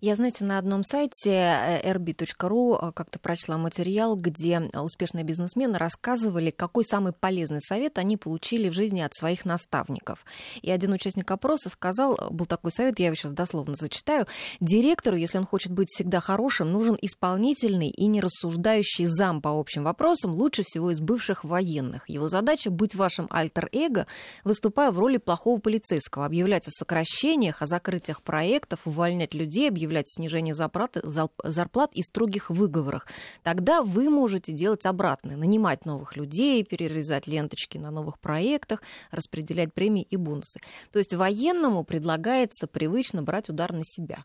Я, 0.00 0.16
знаете, 0.16 0.44
на 0.44 0.58
одном 0.58 0.82
сайте 0.82 1.30
э, 1.30 1.92
rb.ru 1.92 2.76
э, 2.76 2.92
как-то 2.92 3.18
прочла 3.18 3.56
материал, 3.56 4.16
где 4.16 4.60
успешные 4.74 5.24
бизнесмены 5.24 5.78
рассказывали, 5.78 6.50
какой 6.50 6.84
самый 6.84 7.12
полезный 7.12 7.60
совет 7.60 7.98
они 7.98 8.16
получили 8.16 8.68
в 8.68 8.72
жизни 8.72 9.00
от 9.00 9.14
своих 9.14 9.44
наставников. 9.44 10.24
И 10.60 10.70
один 10.70 10.92
участник 10.92 11.30
опроса 11.30 11.68
сказал, 11.68 12.18
был 12.30 12.46
такой 12.46 12.72
совет, 12.72 12.98
я 12.98 13.06
его 13.06 13.14
сейчас 13.14 13.32
дословно 13.32 13.74
зачитаю, 13.74 14.26
директору, 14.60 15.16
если 15.16 15.38
он 15.38 15.46
хочет 15.46 15.72
быть 15.72 15.88
всегда 15.88 16.20
хорошим, 16.20 16.72
нужен 16.72 16.98
исполнительный 17.00 17.88
и 17.88 18.06
не 18.06 18.20
рассуждающий 18.20 19.06
зам 19.06 19.40
по 19.40 19.50
общим 19.50 19.84
вопросам, 19.84 20.32
лучше 20.32 20.64
всего 20.64 20.90
из 20.90 21.00
бывших 21.00 21.44
военных. 21.44 22.08
Его 22.08 22.28
задача 22.28 22.70
быть 22.70 22.94
вашим 22.94 23.26
альтер-эго, 23.30 24.06
выступая 24.44 24.90
в 24.90 24.98
роли 24.98 25.18
плохого 25.18 25.60
полицейского, 25.60 26.26
объявлять 26.26 26.66
о 26.66 26.70
сокращениях, 26.70 27.62
о 27.62 27.66
закрытиях 27.66 28.22
проектов, 28.22 28.80
увольнять 28.84 29.34
людей, 29.34 29.61
людей 29.62 29.68
объявлять 29.68 30.08
снижение 30.08 30.54
зарплат, 30.54 30.96
зарплат 31.44 31.92
и 31.94 32.02
строгих 32.02 32.50
выговорах. 32.50 33.06
Тогда 33.42 33.82
вы 33.82 34.10
можете 34.10 34.52
делать 34.52 34.86
обратное, 34.86 35.36
нанимать 35.36 35.86
новых 35.86 36.16
людей, 36.16 36.64
перерезать 36.64 37.26
ленточки 37.26 37.78
на 37.78 37.90
новых 37.90 38.18
проектах, 38.18 38.82
распределять 39.10 39.72
премии 39.72 40.02
и 40.02 40.16
бонусы. 40.16 40.60
То 40.92 40.98
есть 40.98 41.14
военному 41.14 41.84
предлагается 41.84 42.66
привычно 42.66 43.22
брать 43.22 43.48
удар 43.48 43.72
на 43.72 43.84
себя. 43.84 44.24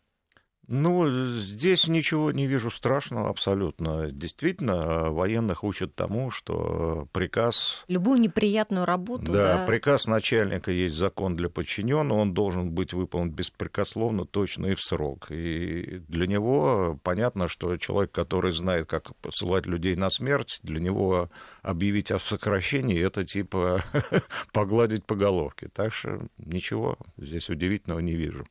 Ну, 0.68 1.26
здесь 1.38 1.88
ничего 1.88 2.32
не 2.34 2.46
вижу 2.46 2.70
страшного 2.70 3.30
абсолютно. 3.30 4.12
Действительно, 4.12 5.10
военных 5.12 5.64
учат 5.64 5.96
тому, 5.96 6.30
что 6.30 7.08
приказ... 7.14 7.86
Любую 7.88 8.20
неприятную 8.20 8.86
работу, 8.86 9.32
да? 9.32 9.60
Да, 9.60 9.66
приказ 9.66 10.08
начальника 10.08 10.72
есть 10.72 10.96
закон 10.96 11.38
для 11.38 11.48
подчиненного, 11.48 12.20
он 12.20 12.34
должен 12.34 12.72
быть 12.72 12.92
выполнен 12.92 13.32
беспрекословно, 13.32 14.26
точно 14.26 14.68
и 14.68 14.76
в 14.76 14.82
срок. 14.82 15.32
И 15.32 16.02
для 16.10 16.28
него 16.28 17.00
понятно, 17.02 17.48
что 17.48 17.78
человек, 17.78 18.12
который 18.12 18.52
знает, 18.52 18.90
как 18.90 19.16
посылать 19.22 19.66
людей 19.66 19.96
на 19.96 20.10
смерть, 20.10 20.60
для 20.64 20.82
него 20.82 21.30
объявить 21.62 22.12
о 22.12 22.20
сокращении, 22.20 23.02
это 23.02 23.24
типа 23.24 23.84
погладить 24.52 25.06
по 25.06 25.16
головке. 25.16 25.70
Так 25.74 25.94
что 25.94 26.20
ничего 26.38 26.98
здесь 27.16 27.50
удивительного 27.50 28.00
не 28.00 28.16
вижу. 28.16 28.46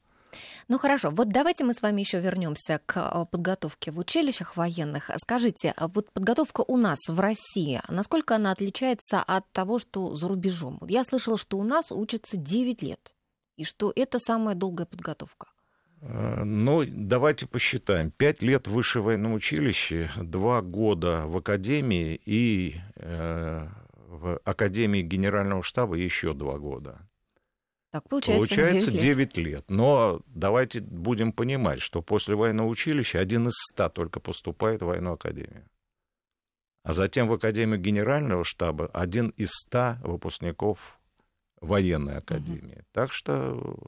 Ну 0.68 0.78
хорошо, 0.78 1.10
вот 1.10 1.28
давайте 1.28 1.64
мы 1.64 1.74
с 1.74 1.82
вами 1.82 2.00
еще 2.00 2.20
вернемся 2.20 2.80
к 2.86 2.96
э, 2.96 3.26
подготовке 3.30 3.90
в 3.90 3.98
училищах 3.98 4.56
военных. 4.56 5.10
Скажите, 5.18 5.72
а 5.76 5.88
вот 5.88 6.10
подготовка 6.12 6.64
у 6.66 6.76
нас 6.76 6.98
в 7.08 7.18
России, 7.20 7.80
насколько 7.88 8.34
она 8.36 8.50
отличается 8.50 9.22
от 9.22 9.50
того, 9.52 9.78
что 9.78 10.14
за 10.14 10.28
рубежом? 10.28 10.80
Я 10.88 11.04
слышала, 11.04 11.38
что 11.38 11.58
у 11.58 11.62
нас 11.62 11.92
учатся 11.92 12.36
9 12.36 12.82
лет, 12.82 13.14
и 13.56 13.64
что 13.64 13.92
это 13.94 14.18
самая 14.18 14.54
долгая 14.54 14.86
подготовка. 14.86 15.46
Э, 16.00 16.44
ну, 16.44 16.84
давайте 16.86 17.46
посчитаем. 17.46 18.10
Пять 18.10 18.42
лет 18.42 18.68
высшее 18.68 19.02
военном 19.04 19.34
училище, 19.34 20.10
два 20.16 20.62
года 20.62 21.22
в 21.26 21.36
академии 21.36 22.20
и 22.24 22.76
э, 22.96 23.68
в 24.08 24.40
академии 24.44 25.02
генерального 25.02 25.62
штаба 25.62 25.96
еще 25.96 26.34
два 26.34 26.58
года. 26.58 27.00
Так, 27.96 28.10
получается, 28.10 28.54
получается 28.54 28.90
9 28.90 29.04
лет. 29.04 29.16
9 29.16 29.36
лет. 29.38 29.64
Но 29.68 30.20
давайте 30.26 30.80
будем 30.82 31.32
понимать, 31.32 31.80
что 31.80 32.02
после 32.02 32.34
военного 32.34 32.66
училища 32.66 33.20
один 33.20 33.48
из 33.48 33.54
ста 33.54 33.88
только 33.88 34.20
поступает 34.20 34.82
в 34.82 34.86
военную 34.86 35.14
академию. 35.14 35.64
А 36.82 36.92
затем 36.92 37.26
в 37.26 37.32
Академию 37.32 37.80
Генерального 37.80 38.44
штаба 38.44 38.90
один 38.92 39.30
из 39.30 39.48
ста 39.50 39.98
выпускников 40.04 40.78
военной 41.62 42.18
академии. 42.18 42.76
Угу. 42.76 42.86
Так 42.92 43.12
что 43.14 43.78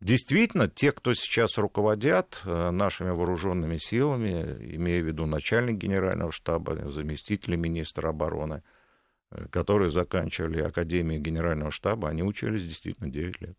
действительно, 0.00 0.66
те, 0.66 0.90
кто 0.90 1.14
сейчас 1.14 1.56
руководят 1.56 2.42
э, 2.44 2.70
нашими 2.72 3.10
вооруженными 3.10 3.76
силами, 3.76 4.74
имея 4.74 5.00
в 5.02 5.06
виду 5.06 5.24
начальник 5.24 5.76
Генерального 5.76 6.32
штаба, 6.32 6.90
заместители 6.90 7.54
министра 7.54 8.08
обороны– 8.08 8.64
которые 9.50 9.90
заканчивали 9.90 10.60
Академию 10.60 11.20
Генерального 11.20 11.70
штаба, 11.70 12.08
они 12.08 12.22
учились 12.22 12.66
действительно 12.66 13.10
9 13.10 13.40
лет. 13.40 13.58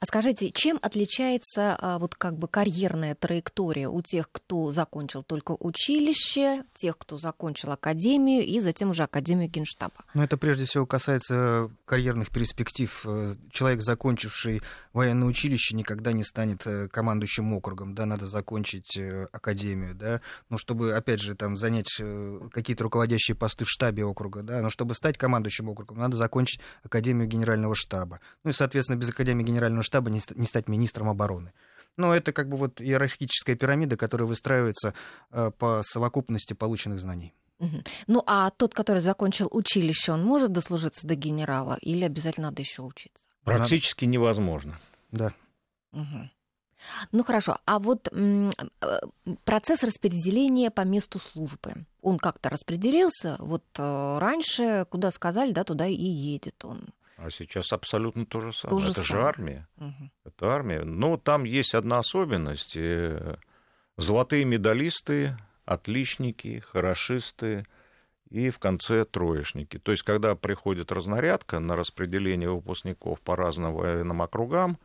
А 0.00 0.06
скажите, 0.06 0.50
чем 0.52 0.78
отличается 0.82 1.76
а, 1.80 1.98
вот 1.98 2.14
как 2.14 2.38
бы 2.38 2.46
карьерная 2.48 3.14
траектория 3.14 3.88
у 3.88 4.02
тех, 4.02 4.30
кто 4.30 4.70
закончил 4.70 5.22
только 5.22 5.56
училище, 5.58 6.64
тех, 6.76 6.96
кто 6.96 7.18
закончил 7.18 7.72
академию 7.72 8.44
и 8.44 8.60
затем 8.60 8.90
уже 8.90 9.02
академию 9.02 9.50
генштаба? 9.50 10.04
Ну, 10.14 10.22
это 10.22 10.36
прежде 10.36 10.64
всего 10.64 10.86
касается 10.86 11.70
карьерных 11.86 12.30
перспектив. 12.30 13.04
Э, 13.04 13.34
человек, 13.50 13.82
закончивший 13.82 14.62
военное 14.92 15.28
училище, 15.28 15.74
никогда 15.74 16.12
не 16.12 16.22
станет 16.22 16.66
э, 16.66 16.88
командующим 16.88 17.52
округом, 17.52 17.94
да, 17.94 18.06
надо 18.06 18.26
закончить 18.26 18.96
э, 18.96 19.26
академию, 19.32 19.94
да, 19.94 20.20
ну, 20.50 20.58
чтобы, 20.58 20.94
опять 20.94 21.20
же, 21.20 21.34
там, 21.34 21.56
занять 21.56 22.00
какие-то 22.52 22.84
руководящие 22.84 23.34
посты 23.34 23.64
в 23.64 23.70
штабе 23.70 24.04
округа, 24.04 24.42
да, 24.42 24.62
но 24.62 24.70
чтобы 24.70 24.94
стать 24.94 25.18
командующим 25.18 25.68
округом, 25.68 25.98
надо 25.98 26.16
закончить 26.16 26.60
академию 26.82 27.26
генерального 27.26 27.74
штаба. 27.74 28.20
Ну, 28.44 28.50
и, 28.50 28.52
соответственно, 28.52 28.96
без 28.96 29.10
академии 29.10 29.42
генерального 29.42 29.63
генерального 29.64 29.82
штаба 29.82 30.10
не, 30.10 30.20
не 30.34 30.46
стать 30.46 30.68
министром 30.68 31.08
обороны. 31.08 31.52
Но 31.96 32.14
это 32.14 32.32
как 32.32 32.48
бы 32.48 32.56
вот 32.56 32.80
иерархическая 32.80 33.56
пирамида, 33.56 33.96
которая 33.96 34.26
выстраивается 34.26 34.94
э, 35.30 35.50
по 35.56 35.82
совокупности 35.84 36.52
полученных 36.52 36.98
знаний. 36.98 37.32
Ну 38.08 38.22
а 38.26 38.50
тот, 38.50 38.74
который 38.74 38.98
закончил 38.98 39.48
училище, 39.50 40.12
он 40.12 40.24
может 40.24 40.52
дослужиться 40.52 41.06
до 41.06 41.14
генерала 41.14 41.78
или 41.80 42.04
обязательно 42.04 42.48
надо 42.48 42.60
еще 42.62 42.82
учиться? 42.82 43.24
Практически 43.44 44.04
невозможно. 44.04 44.78
Да. 45.12 45.32
Угу. 45.92 46.30
Ну 47.12 47.24
хорошо, 47.24 47.58
а 47.64 47.78
вот 47.78 48.08
э, 48.12 48.50
процесс 49.44 49.82
распределения 49.82 50.70
по 50.70 50.82
месту 50.82 51.18
службы, 51.18 51.86
он 52.02 52.18
как-то 52.18 52.50
распределился? 52.50 53.36
Вот 53.38 53.64
э, 53.78 54.18
раньше, 54.18 54.86
куда 54.90 55.10
сказали, 55.10 55.52
да, 55.52 55.64
туда 55.64 55.86
и 55.86 55.94
едет 55.94 56.64
он. 56.64 56.88
А 57.24 57.30
сейчас 57.30 57.72
абсолютно 57.72 58.26
то 58.26 58.38
же 58.38 58.52
самое. 58.52 58.78
То 58.78 58.84
же 58.84 58.90
Это 58.90 59.02
самое. 59.02 59.24
же 59.24 59.28
армия. 59.28 59.68
Угу. 59.78 60.10
Это 60.26 60.52
армия. 60.52 60.82
Но 60.82 61.16
там 61.16 61.44
есть 61.44 61.74
одна 61.74 61.98
особенность. 61.98 62.76
Э, 62.76 63.38
золотые 63.96 64.44
медалисты, 64.44 65.34
отличники, 65.64 66.58
хорошисты 66.58 67.64
и 68.28 68.50
в 68.50 68.58
конце 68.58 69.06
троечники. 69.06 69.78
То 69.78 69.92
есть, 69.92 70.02
когда 70.02 70.34
приходит 70.34 70.92
разнарядка 70.92 71.60
на 71.60 71.76
распределение 71.76 72.50
выпускников 72.50 73.22
по 73.22 73.36
разным 73.36 73.72
военным 73.72 74.20
округам, 74.20 74.78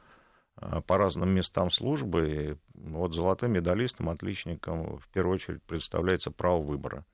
э, 0.61 0.81
по 0.87 0.97
разным 0.97 1.31
местам 1.31 1.69
службы, 1.69 2.57
вот 2.73 3.13
золотым 3.13 3.51
медалистам, 3.51 4.09
отличникам 4.09 4.97
в 4.99 5.09
первую 5.09 5.35
очередь 5.35 5.63
представляется 5.63 6.31
право 6.31 6.61
выбора. 6.61 7.05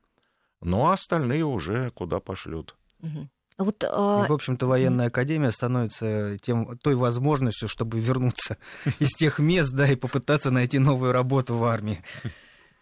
Ну 0.62 0.86
а 0.86 0.94
остальные 0.94 1.46
уже 1.46 1.89
куда 1.89 2.20
пошлют. 2.20 2.75
Угу. 3.01 3.27
Вот, 3.57 3.83
а... 3.89 4.27
В 4.27 4.33
общем-то, 4.33 4.67
военная 4.67 5.07
академия 5.07 5.51
становится 5.51 6.38
тем, 6.41 6.77
той 6.79 6.95
возможностью, 6.95 7.69
чтобы 7.69 8.00
вернуться 8.00 8.57
из 9.00 9.12
тех 9.13 9.39
мест, 9.39 9.71
да, 9.71 9.88
и 9.88 9.95
попытаться 9.95 10.51
найти 10.51 10.77
новую 10.77 11.13
работу 11.13 11.55
в 11.55 11.63
армии. 11.63 12.03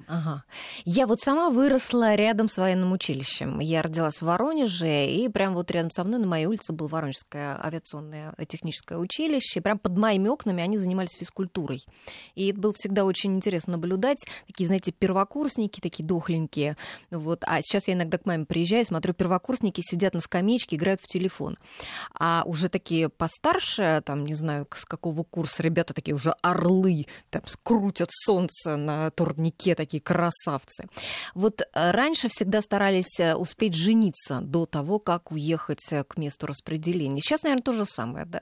Ага. 0.08 0.44
Я 0.86 1.08
вот 1.08 1.22
сама 1.22 1.50
выросла 1.50 2.16
рядом 2.16 2.50
с 2.50 2.58
военным 2.58 2.92
училищем. 2.92 3.60
Я 3.60 3.82
родилась 3.82 4.16
в 4.16 4.24
Воронеже, 4.24 5.08
и 5.08 5.30
прям 5.30 5.54
вот 5.54 5.72
рядом 5.72 5.92
со 5.92 6.04
мной 6.04 6.20
на 6.20 6.28
моей 6.28 6.46
улице 6.46 6.74
было 6.74 6.88
Воронежское 6.88 7.58
авиационное 7.64 8.34
техническое 8.48 8.98
училище. 8.98 9.62
Прям 9.62 9.80
под 9.80 9.98
моими 9.98 10.28
окнами 10.28 10.62
они 10.62 10.78
занимались 10.78 11.18
физкультурой. 11.18 11.86
И 12.36 12.50
это 12.50 12.60
было 12.60 12.74
всегда 12.74 13.06
очень 13.06 13.36
интересно 13.36 13.74
наблюдать. 13.74 14.26
Такие, 14.48 14.68
знаете, 14.68 14.92
первокурсники, 14.92 15.80
такие 15.80 16.06
дохленькие. 16.06 16.76
Вот. 17.10 17.44
А 17.46 17.62
сейчас 17.62 17.88
я 17.88 17.94
иногда 17.94 18.18
к 18.18 18.26
маме 18.26 18.46
приезжаю, 18.46 18.86
смотрю, 18.86 19.14
первокурсники 19.14 19.82
сидят 19.84 20.14
на 20.14 20.20
скамеечке, 20.20 20.76
играют 20.76 21.00
в 21.02 21.08
телефон. 21.08 21.58
А 22.14 22.44
уже 22.46 22.70
такие 22.70 23.10
постарше, 23.10 24.02
там, 24.06 24.26
не 24.26 24.34
знаю, 24.34 24.68
с 24.74 24.86
какого 24.86 25.24
курса, 25.24 25.64
ребята 25.64 25.94
такие 25.94 26.14
уже 26.16 26.32
орлы, 26.42 27.08
там, 27.30 27.42
крутят 27.64 28.10
солнце 28.12 28.76
на 28.76 29.10
турнике, 29.12 29.76
такие 29.76 29.93
красавцы. 30.00 30.88
Вот 31.34 31.62
э, 31.62 31.92
раньше 31.92 32.28
всегда 32.30 32.62
старались 32.62 33.20
э, 33.20 33.36
успеть 33.36 33.76
жениться 33.76 34.42
до 34.42 34.66
того, 34.66 35.00
как 35.00 35.32
уехать 35.32 35.92
э, 35.92 36.04
к 36.04 36.18
месту 36.18 36.48
распределения. 36.48 37.22
Сейчас, 37.22 37.44
наверное, 37.44 37.64
то 37.64 37.74
же 37.74 37.86
самое, 37.86 38.26
да? 38.26 38.42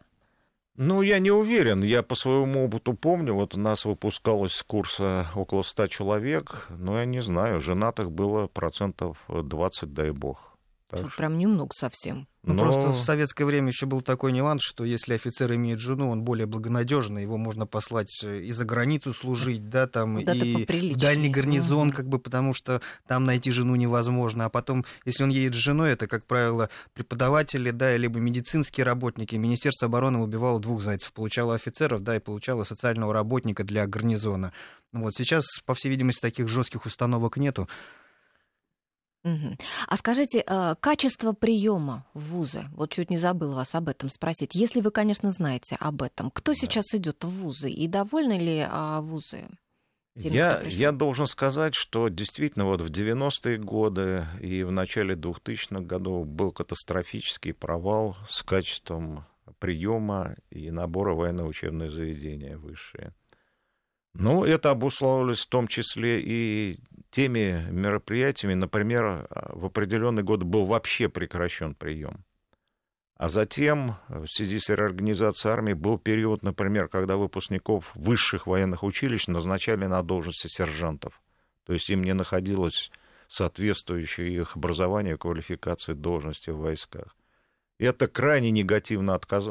Ну, 0.78 1.02
я 1.02 1.20
не 1.20 1.32
уверен. 1.32 1.84
Я 1.84 2.02
по 2.02 2.16
своему 2.16 2.66
опыту 2.66 2.94
помню, 2.94 3.34
вот 3.34 3.56
нас 3.56 3.86
выпускалось 3.86 4.54
с 4.54 4.64
курса 4.64 5.28
около 5.36 5.64
ста 5.64 5.88
человек, 5.88 6.68
но 6.70 6.98
я 6.98 7.06
не 7.06 7.22
знаю, 7.22 7.60
женатых 7.60 8.12
было 8.12 8.48
процентов 8.48 9.18
20, 9.28 9.94
дай 9.94 10.12
бог. 10.12 10.51
Так 11.00 11.10
что... 11.10 11.18
Прям 11.18 11.38
немного 11.38 11.74
совсем. 11.74 12.28
Ну, 12.44 12.56
Но... 12.56 12.64
просто 12.64 12.90
в 12.92 13.00
советское 13.00 13.46
время 13.46 13.68
еще 13.68 13.86
был 13.86 14.02
такой 14.02 14.32
нюанс, 14.32 14.64
что 14.64 14.84
если 14.84 15.14
офицер 15.14 15.54
имеет 15.54 15.80
жену, 15.80 16.10
он 16.10 16.24
более 16.24 16.48
благонадежный, 16.48 17.22
его 17.22 17.38
можно 17.38 17.68
послать 17.68 18.10
э, 18.24 18.40
и 18.42 18.52
за 18.52 18.66
границу 18.66 19.14
служить, 19.14 19.70
да, 19.70 19.86
там, 19.86 20.18
и 20.18 20.66
в 20.66 20.98
дальний 20.98 21.30
гарнизон, 21.30 21.92
как 21.92 22.08
бы, 22.08 22.18
потому 22.18 22.56
что 22.56 22.82
там 23.08 23.26
найти 23.26 23.52
жену 23.52 23.76
невозможно. 23.76 24.46
А 24.46 24.50
потом, 24.50 24.86
если 25.06 25.24
он 25.24 25.30
едет 25.30 25.54
с 25.54 25.58
женой, 25.58 25.92
это, 25.92 26.08
как 26.08 26.26
правило, 26.26 26.70
преподаватели, 26.94 27.70
да, 27.70 27.96
либо 27.96 28.20
медицинские 28.20 28.86
работники. 28.86 29.36
Министерство 29.36 29.86
обороны 29.88 30.18
убивало 30.18 30.60
двух 30.60 30.82
зайцев. 30.82 31.14
Получало 31.14 31.54
офицеров, 31.54 32.02
да, 32.02 32.16
и 32.16 32.20
получало 32.20 32.64
социального 32.64 33.14
работника 33.14 33.64
для 33.64 33.86
гарнизона. 33.86 34.52
Вот 34.94 35.14
сейчас, 35.16 35.46
по 35.66 35.76
всей 35.76 35.90
видимости, 35.90 36.22
таких 36.22 36.48
жестких 36.48 36.86
установок 36.86 37.38
нету. 37.38 37.70
Угу. 39.24 39.58
А 39.88 39.98
скажите, 39.98 40.44
э, 40.46 40.76
качество 40.80 41.34
приема 41.34 42.06
в 42.14 42.32
вузы, 42.32 42.66
вот 42.74 42.92
чуть 42.92 43.12
не 43.12 43.18
забыл 43.18 43.54
вас 43.54 43.76
об 43.76 43.88
этом 43.88 44.10
спросить, 44.10 44.56
если 44.56 44.82
вы, 44.82 44.90
конечно, 44.90 45.32
знаете 45.32 45.76
об 45.80 46.02
этом, 46.02 46.32
кто 46.32 46.54
да. 46.54 46.58
сейчас 46.58 46.86
идет 46.94 47.24
в 47.24 47.30
вузы 47.30 47.70
и 47.70 47.88
довольны 47.88 48.40
ли 48.40 48.66
а, 48.68 49.02
вузы? 49.02 49.48
Тем, 50.20 50.34
я, 50.34 50.62
я 50.66 50.92
должен 50.92 51.26
сказать, 51.26 51.74
что 51.74 52.10
действительно 52.10 52.66
вот 52.66 52.82
в 52.82 52.88
90-е 52.88 53.58
годы 53.60 54.28
и 54.42 54.64
в 54.64 54.72
начале 54.72 55.16
2000-х 55.16 55.82
годов 55.82 56.28
был 56.28 56.52
катастрофический 56.52 57.54
провал 57.54 58.18
с 58.28 58.44
качеством 58.44 59.26
приема 59.60 60.36
и 60.50 60.70
набора 60.70 61.14
военно-учебные 61.14 61.90
заведения 61.90 62.58
высшие. 62.58 63.14
Ну, 64.14 64.44
это 64.44 64.72
обусловилось 64.72 65.46
в 65.46 65.50
том 65.50 65.68
числе 65.68 66.22
и 66.22 66.80
теми 67.12 67.66
мероприятиями, 67.72 68.56
например, 68.56 69.28
в 69.30 69.66
определенный 69.66 70.24
год 70.24 70.44
был 70.44 70.66
вообще 70.66 71.10
прекращен 71.10 71.76
прием. 71.76 72.26
А 73.16 73.30
затем, 73.30 73.98
в 74.10 74.26
связи 74.26 74.58
с 74.58 74.70
реорганизацией 74.70 75.54
армии, 75.54 75.74
был 75.74 76.00
период, 76.00 76.42
например, 76.42 76.88
когда 76.88 77.18
выпускников 77.18 77.92
высших 77.94 78.48
военных 78.48 78.84
училищ 78.84 79.28
назначали 79.28 79.86
на 79.86 80.02
должности 80.02 80.48
сержантов. 80.48 81.22
То 81.66 81.74
есть 81.74 81.90
им 81.92 82.04
не 82.04 82.14
находилось 82.14 82.90
соответствующее 83.28 84.34
их 84.34 84.56
образованию, 84.58 85.20
квалификации 85.20 85.94
должности 85.94 86.50
в 86.50 86.58
войсках. 86.58 87.16
И 87.78 87.86
это 87.86 88.08
крайне 88.08 88.52
негативно 88.52 89.16
отказ... 89.16 89.50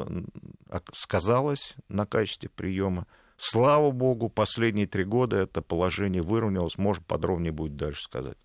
сказалось 0.93 1.75
на 1.87 2.05
качестве 2.05 2.49
приема. 2.49 3.07
Слава 3.43 3.89
богу, 3.89 4.29
последние 4.29 4.85
три 4.85 5.03
года 5.03 5.37
это 5.37 5.63
положение 5.63 6.21
выровнялось. 6.21 6.77
Может, 6.77 7.03
подробнее 7.07 7.51
будет 7.51 7.75
дальше 7.75 8.03
сказать. 8.03 8.37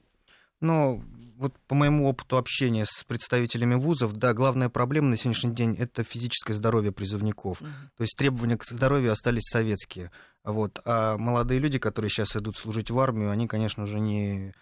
Ну, 0.63 1.05
вот 1.37 1.53
по 1.69 1.75
моему 1.75 2.09
опыту 2.09 2.39
общения 2.39 2.87
с 2.87 3.05
представителями 3.05 3.75
вузов, 3.75 4.15
да, 4.15 4.33
главная 4.33 4.71
проблема 4.71 5.11
на 5.11 5.19
сегодняшний 5.19 5.55
день 5.55 5.75
это 5.75 6.03
физическое 6.03 6.55
здоровье 6.55 6.93
призывников. 6.93 7.61
Mm-hmm. 7.61 7.89
То 7.99 8.03
есть 8.05 8.17
требования 8.17 8.57
к 8.57 8.65
здоровью 8.65 9.13
остались 9.13 9.51
советские. 9.51 10.11
Вот. 10.45 10.81
А 10.87 11.19
молодые 11.19 11.61
люди, 11.61 11.79
которые 11.79 12.09
сейчас 12.09 12.35
идут 12.35 12.57
служить 12.57 12.91
в 12.91 12.99
армию, 12.99 13.31
они, 13.31 13.47
конечно 13.47 13.85
же, 13.85 14.01
не, 14.01 14.55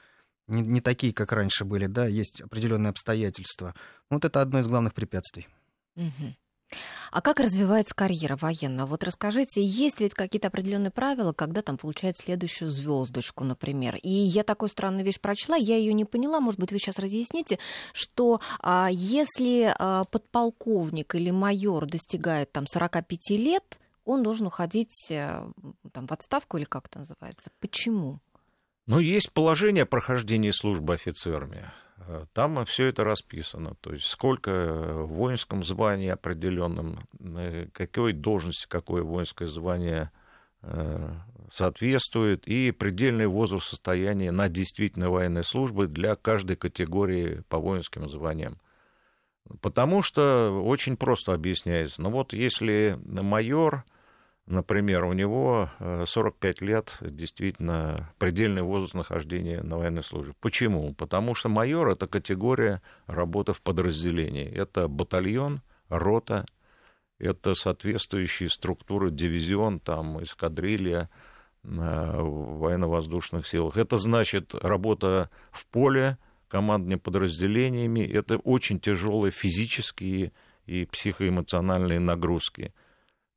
не, 0.49 0.63
не 0.63 0.81
такие, 0.81 1.15
как 1.15 1.31
раньше 1.31 1.65
были, 1.65 1.87
да, 1.87 2.09
есть 2.09 2.43
определенные 2.43 2.91
обстоятельства. 2.91 3.73
Вот 4.11 4.25
это 4.25 4.41
одно 4.41 4.59
из 4.59 4.67
главных 4.67 4.95
препятствий. 4.95 5.47
Mm-hmm. 5.97 6.35
А 7.13 7.21
как 7.21 7.39
развивается 7.41 7.95
карьера 7.95 8.37
военного? 8.37 8.87
Вот 8.87 9.05
расскажите, 9.05 9.63
есть 9.63 10.01
ведь 10.01 10.15
какие-то 10.15 10.49
определенные 10.49 10.91
правила, 10.91 11.33
когда 11.33 11.63
там 11.63 11.79
получает 11.79 12.19
следующую 12.19 12.69
звездочку, 12.69 13.45
например. 13.45 13.97
И 14.03 14.11
я 14.11 14.43
такую 14.43 14.69
странную 14.69 15.05
вещь 15.05 15.21
прочла, 15.21 15.57
я 15.57 15.77
ее 15.77 15.93
не 15.93 16.05
поняла, 16.05 16.41
может 16.41 16.59
быть, 16.59 16.73
вы 16.73 16.79
сейчас 16.79 16.99
разъясните, 16.99 17.59
что 17.93 18.41
а, 18.61 18.89
если 18.91 19.75
а, 19.79 20.05
подполковник 20.05 21.15
или 21.15 21.31
майор 21.31 21.87
достигает 21.87 22.51
там 22.51 22.67
45 22.67 23.31
лет, 23.31 23.81
он 24.05 24.23
должен 24.23 24.47
уходить 24.47 25.09
а, 25.11 25.51
там, 25.93 26.07
в 26.07 26.13
отставку 26.13 26.57
или 26.57 26.65
как 26.65 26.87
это 26.87 27.01
называется. 27.01 27.51
Почему? 27.61 28.21
Ну, 28.87 28.99
есть 28.99 29.33
положение 29.33 29.85
о 29.85 29.87
прохождении 29.87 30.51
службы 30.51 30.95
офицерами. 30.95 31.71
Там 32.33 32.65
все 32.67 32.87
это 32.87 33.05
расписано. 33.05 33.75
То 33.81 33.93
есть 33.93 34.07
сколько 34.07 34.51
в 34.51 35.07
воинском 35.09 35.63
звании 35.63 36.09
определенном, 36.09 36.99
какой 37.73 38.13
должности, 38.13 38.67
какое 38.69 39.03
воинское 39.03 39.49
звание 39.49 40.11
э, 40.63 41.13
соответствует, 41.51 42.47
и 42.47 42.71
предельный 42.73 43.27
возраст 43.27 43.67
состояния 43.67 44.31
на 44.31 44.49
действительно 44.49 45.11
военной 45.11 45.45
службы 45.45 45.87
для 45.87 46.15
каждой 46.15 46.57
категории 46.57 47.43
по 47.49 47.59
воинским 47.59 48.09
званиям. 48.09 48.59
Потому 49.61 50.03
что 50.03 50.63
очень 50.65 50.97
просто 50.97 51.35
объясняется. 51.35 52.01
Ну 52.01 52.11
вот 52.11 52.33
если 52.33 52.99
майор, 53.05 53.85
например, 54.47 55.05
у 55.05 55.13
него 55.13 55.71
45 55.81 56.63
э, 56.63 56.65
лет 56.65 56.99
действительно 57.01 58.13
предельный 58.19 58.63
возраст 58.63 58.95
нахождения 58.95 59.63
на 59.63 59.79
военной 59.79 60.03
службе. 60.03 60.35
Почему? 60.41 60.95
Потому 60.95 61.35
что 61.35 61.49
майор— 61.49 61.89
это 61.91 62.07
категория 62.07 62.83
работы 63.07 63.53
в 63.53 63.63
подразделении. 63.63 64.47
Это 64.47 64.89
батальон, 64.89 65.63
рота, 65.89 66.47
это 67.19 67.55
соответствующие 67.55 68.49
структуры, 68.49 69.11
дивизион, 69.11 69.81
там, 69.81 70.23
эскадрилья, 70.23 71.09
э, 71.63 71.67
военно-воздушных 71.69 73.47
силах. 73.47 73.77
Это 73.77 73.97
значит 73.97 74.55
работа 74.55 75.31
в 75.51 75.67
поле, 75.67 76.19
командными 76.49 76.99
подразделениями. 76.99 78.01
Это 78.01 78.37
очень 78.37 78.79
тяжелые 78.79 79.33
физические 79.33 80.33
и 80.67 80.85
психоэмоциональные 80.87 82.01
нагрузки. 82.01 82.73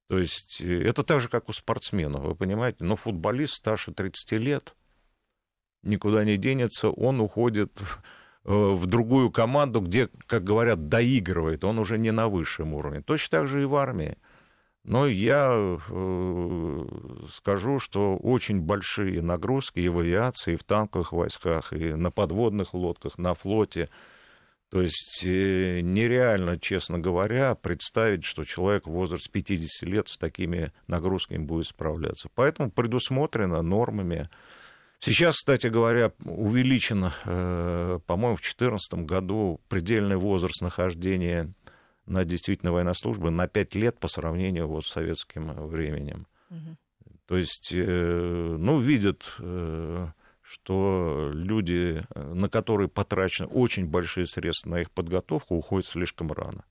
То 0.07 0.19
есть 0.19 0.61
э, 0.61 0.83
это 0.83 1.03
так 1.03 1.19
же, 1.19 1.29
как 1.29 1.49
у 1.49 1.53
спортсменов, 1.53 2.23
вы 2.23 2.35
понимаете. 2.35 2.83
Но 2.83 2.95
футболист 2.95 3.55
старше 3.55 3.91
30 3.91 4.33
лет 4.33 4.75
никуда 5.83 6.23
не 6.23 6.37
денется, 6.37 6.89
он 6.89 7.19
уходит 7.19 7.81
э, 8.45 8.51
в 8.51 8.85
другую 8.85 9.31
команду, 9.31 9.79
где, 9.79 10.09
как 10.27 10.43
говорят, 10.43 10.87
доигрывает, 10.87 11.63
он 11.63 11.79
уже 11.79 11.97
не 11.97 12.11
на 12.11 12.27
высшем 12.27 12.73
уровне. 12.73 13.01
Точно 13.01 13.39
так 13.39 13.47
же 13.47 13.63
и 13.63 13.65
в 13.65 13.75
армии. 13.75 14.17
Но 14.83 15.05
я 15.05 15.51
э, 15.53 16.85
скажу, 17.29 17.79
что 17.79 18.15
очень 18.15 18.61
большие 18.61 19.21
нагрузки 19.21 19.79
и 19.79 19.89
в 19.89 19.99
авиации, 19.99 20.53
и 20.53 20.57
в 20.57 20.63
танковых 20.63 21.11
войсках, 21.11 21.73
и 21.73 21.93
на 21.93 22.09
подводных 22.09 22.73
лодках, 22.73 23.17
на 23.17 23.33
флоте. 23.33 23.89
То 24.69 24.81
есть 24.81 25.23
э, 25.25 25.79
нереально, 25.81 26.59
честно 26.59 26.99
говоря, 26.99 27.55
представить, 27.55 28.25
что 28.25 28.43
человек 28.43 28.85
в 28.85 28.91
возрасте 28.91 29.29
50 29.31 29.89
лет 29.89 30.09
с 30.09 30.17
такими 30.17 30.73
нагрузками 30.87 31.37
будет 31.37 31.67
справляться. 31.67 32.29
Поэтому 32.35 32.69
предусмотрено 32.69 33.61
нормами. 33.61 34.29
Сейчас, 34.99 35.35
кстати 35.35 35.67
говоря, 35.67 36.11
увеличен, 36.25 37.11
э, 37.25 37.99
по-моему, 38.05 38.35
в 38.35 38.41
2014 38.41 39.05
году 39.05 39.61
предельный 39.69 40.17
возраст 40.17 40.61
нахождения 40.61 41.53
на 42.05 42.25
действительно 42.25 42.73
военнослужбы 42.73 43.29
на 43.29 43.47
5 43.47 43.75
лет 43.75 43.99
по 43.99 44.09
сравнению 44.09 44.67
вот 44.67 44.85
с 44.85 44.89
советским 44.89 45.53
временем. 45.67 46.27
Угу. 46.49 46.77
То 47.27 47.37
есть, 47.37 47.71
э, 47.73 48.55
ну, 48.59 48.79
видят, 48.81 49.33
что 50.47 51.29
люди, 51.33 52.05
на 52.15 52.47
которые 52.47 52.87
потрачены 52.87 53.49
очень 53.49 53.85
большие 53.85 54.25
средства 54.25 54.69
на 54.69 54.81
их 54.81 54.91
подготовку, 54.91 55.55
уходят 55.55 55.85
слишком 55.85 56.31
рано. 56.31 56.63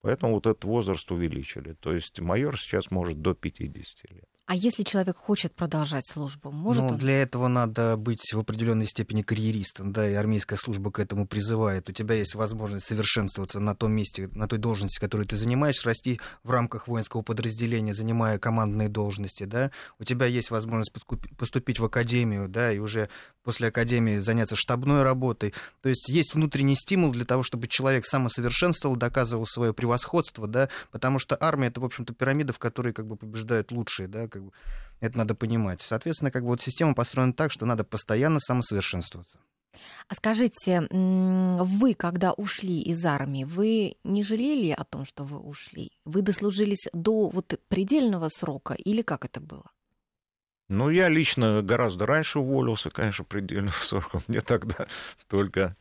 Поэтому 0.00 0.34
вот 0.34 0.46
этот 0.46 0.64
возраст 0.64 1.10
увеличили. 1.12 1.74
То 1.74 1.92
есть 1.92 2.20
майор 2.20 2.58
сейчас 2.58 2.90
может 2.90 3.20
до 3.20 3.34
50 3.34 4.10
лет. 4.10 4.28
А 4.50 4.56
если 4.56 4.82
человек 4.82 5.16
хочет 5.16 5.54
продолжать 5.54 6.08
службу, 6.08 6.50
может 6.50 6.82
ну, 6.82 6.88
он? 6.88 6.98
Для 6.98 7.22
этого 7.22 7.46
надо 7.46 7.96
быть 7.96 8.32
в 8.32 8.38
определенной 8.40 8.86
степени 8.86 9.22
карьеристом, 9.22 9.92
да, 9.92 10.10
и 10.10 10.14
армейская 10.14 10.58
служба 10.58 10.90
к 10.90 10.98
этому 10.98 11.28
призывает. 11.28 11.88
У 11.88 11.92
тебя 11.92 12.16
есть 12.16 12.34
возможность 12.34 12.84
совершенствоваться 12.84 13.60
на 13.60 13.76
том 13.76 13.92
месте, 13.92 14.28
на 14.32 14.48
той 14.48 14.58
должности, 14.58 14.98
которую 14.98 15.28
ты 15.28 15.36
занимаешь, 15.36 15.86
расти 15.86 16.20
в 16.42 16.50
рамках 16.50 16.88
воинского 16.88 17.22
подразделения, 17.22 17.94
занимая 17.94 18.40
командные 18.40 18.88
должности, 18.88 19.44
да. 19.44 19.70
У 20.00 20.04
тебя 20.04 20.26
есть 20.26 20.50
возможность 20.50 20.92
поступить 21.38 21.78
в 21.78 21.84
академию, 21.84 22.48
да, 22.48 22.72
и 22.72 22.80
уже 22.80 23.08
после 23.44 23.68
академии 23.68 24.18
заняться 24.18 24.56
штабной 24.56 25.04
работой. 25.04 25.54
То 25.80 25.88
есть 25.88 26.08
есть 26.08 26.34
внутренний 26.34 26.74
стимул 26.74 27.12
для 27.12 27.24
того, 27.24 27.44
чтобы 27.44 27.68
человек 27.68 28.04
самосовершенствовал, 28.04 28.96
доказывал 28.96 29.46
свое 29.46 29.72
превосходство, 29.72 30.48
да, 30.48 30.68
потому 30.90 31.20
что 31.20 31.38
армия 31.40 31.68
это, 31.68 31.80
в 31.80 31.84
общем-то, 31.84 32.14
пирамида, 32.14 32.52
в 32.52 32.58
которой 32.58 32.92
как 32.92 33.06
бы 33.06 33.14
побеждают 33.14 33.70
лучшие, 33.70 34.08
да, 34.08 34.26
как 34.40 34.44
бы, 34.46 34.52
это 35.00 35.18
надо 35.18 35.34
понимать. 35.34 35.80
Соответственно, 35.80 36.30
как 36.30 36.42
бы 36.42 36.48
вот 36.48 36.60
система 36.60 36.94
построена 36.94 37.32
так, 37.32 37.52
что 37.52 37.66
надо 37.66 37.84
постоянно 37.84 38.40
самосовершенствоваться. 38.40 39.38
А 40.08 40.14
скажите, 40.14 40.86
вы, 40.90 41.94
когда 41.94 42.32
ушли 42.32 42.82
из 42.82 43.04
армии, 43.04 43.44
вы 43.44 43.96
не 44.04 44.22
жалели 44.22 44.72
о 44.72 44.84
том, 44.84 45.06
что 45.06 45.24
вы 45.24 45.38
ушли? 45.38 45.92
Вы 46.04 46.22
дослужились 46.22 46.88
до 46.92 47.28
вот 47.28 47.58
предельного 47.68 48.28
срока 48.28 48.74
или 48.74 49.02
как 49.02 49.24
это 49.24 49.40
было? 49.40 49.70
Ну, 50.68 50.90
я 50.90 51.08
лично 51.08 51.62
гораздо 51.62 52.06
раньше 52.06 52.38
уволился, 52.40 52.90
конечно, 52.90 53.24
предельным 53.24 53.72
сроком. 53.82 54.22
Мне 54.28 54.40
тогда 54.40 54.86
только 55.28 55.76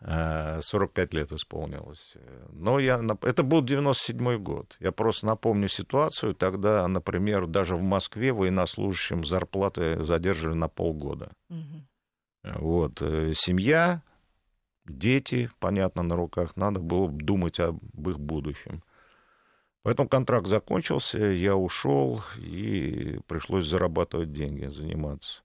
45 0.00 1.14
лет 1.14 1.32
исполнилось. 1.32 2.16
Но 2.52 2.78
я, 2.78 3.00
это 3.22 3.42
был 3.42 3.62
97 3.62 4.38
год. 4.38 4.76
Я 4.78 4.92
просто 4.92 5.26
напомню 5.26 5.68
ситуацию. 5.68 6.34
Тогда, 6.34 6.86
например, 6.86 7.46
даже 7.46 7.74
в 7.74 7.82
Москве 7.82 8.32
военнослужащим 8.32 9.24
зарплаты 9.24 10.02
задерживали 10.04 10.56
на 10.56 10.68
полгода. 10.68 11.32
Угу. 11.50 12.58
Вот. 12.60 13.02
Э, 13.02 13.32
семья, 13.34 14.02
дети, 14.86 15.50
понятно, 15.58 16.02
на 16.02 16.14
руках. 16.14 16.56
Надо 16.56 16.78
было 16.78 17.08
думать 17.10 17.58
об 17.58 17.80
их 18.08 18.20
будущем. 18.20 18.84
Поэтому 19.82 20.08
контракт 20.08 20.46
закончился, 20.46 21.18
я 21.18 21.56
ушел, 21.56 22.22
и 22.36 23.18
пришлось 23.26 23.66
зарабатывать 23.66 24.32
деньги, 24.32 24.66
заниматься. 24.66 25.42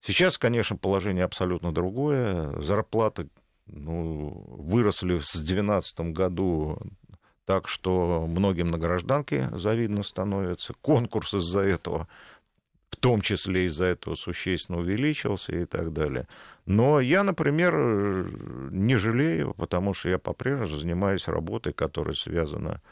Сейчас, 0.00 0.38
конечно, 0.38 0.76
положение 0.76 1.24
абсолютно 1.24 1.72
другое. 1.72 2.60
Зарплаты 2.60 3.28
ну, 3.68 4.44
выросли 4.48 5.14
в 5.14 5.24
2012 5.24 6.00
году 6.12 6.78
так, 7.44 7.68
что 7.68 8.26
многим 8.26 8.70
на 8.70 8.78
гражданке 8.78 9.48
завидно 9.52 10.02
становится. 10.02 10.74
Конкурс 10.82 11.34
из-за 11.34 11.60
этого, 11.60 12.08
в 12.90 12.96
том 12.96 13.20
числе 13.22 13.66
из-за 13.66 13.86
этого, 13.86 14.14
существенно 14.14 14.78
увеличился 14.78 15.56
и 15.56 15.64
так 15.64 15.92
далее. 15.92 16.28
Но 16.66 17.00
я, 17.00 17.24
например, 17.24 18.30
не 18.70 18.96
жалею, 18.96 19.54
потому 19.56 19.94
что 19.94 20.10
я 20.10 20.18
по-прежнему 20.18 20.78
занимаюсь 20.78 21.28
работой, 21.28 21.72
которая 21.72 22.14
связана 22.14 22.74
с 22.74 22.82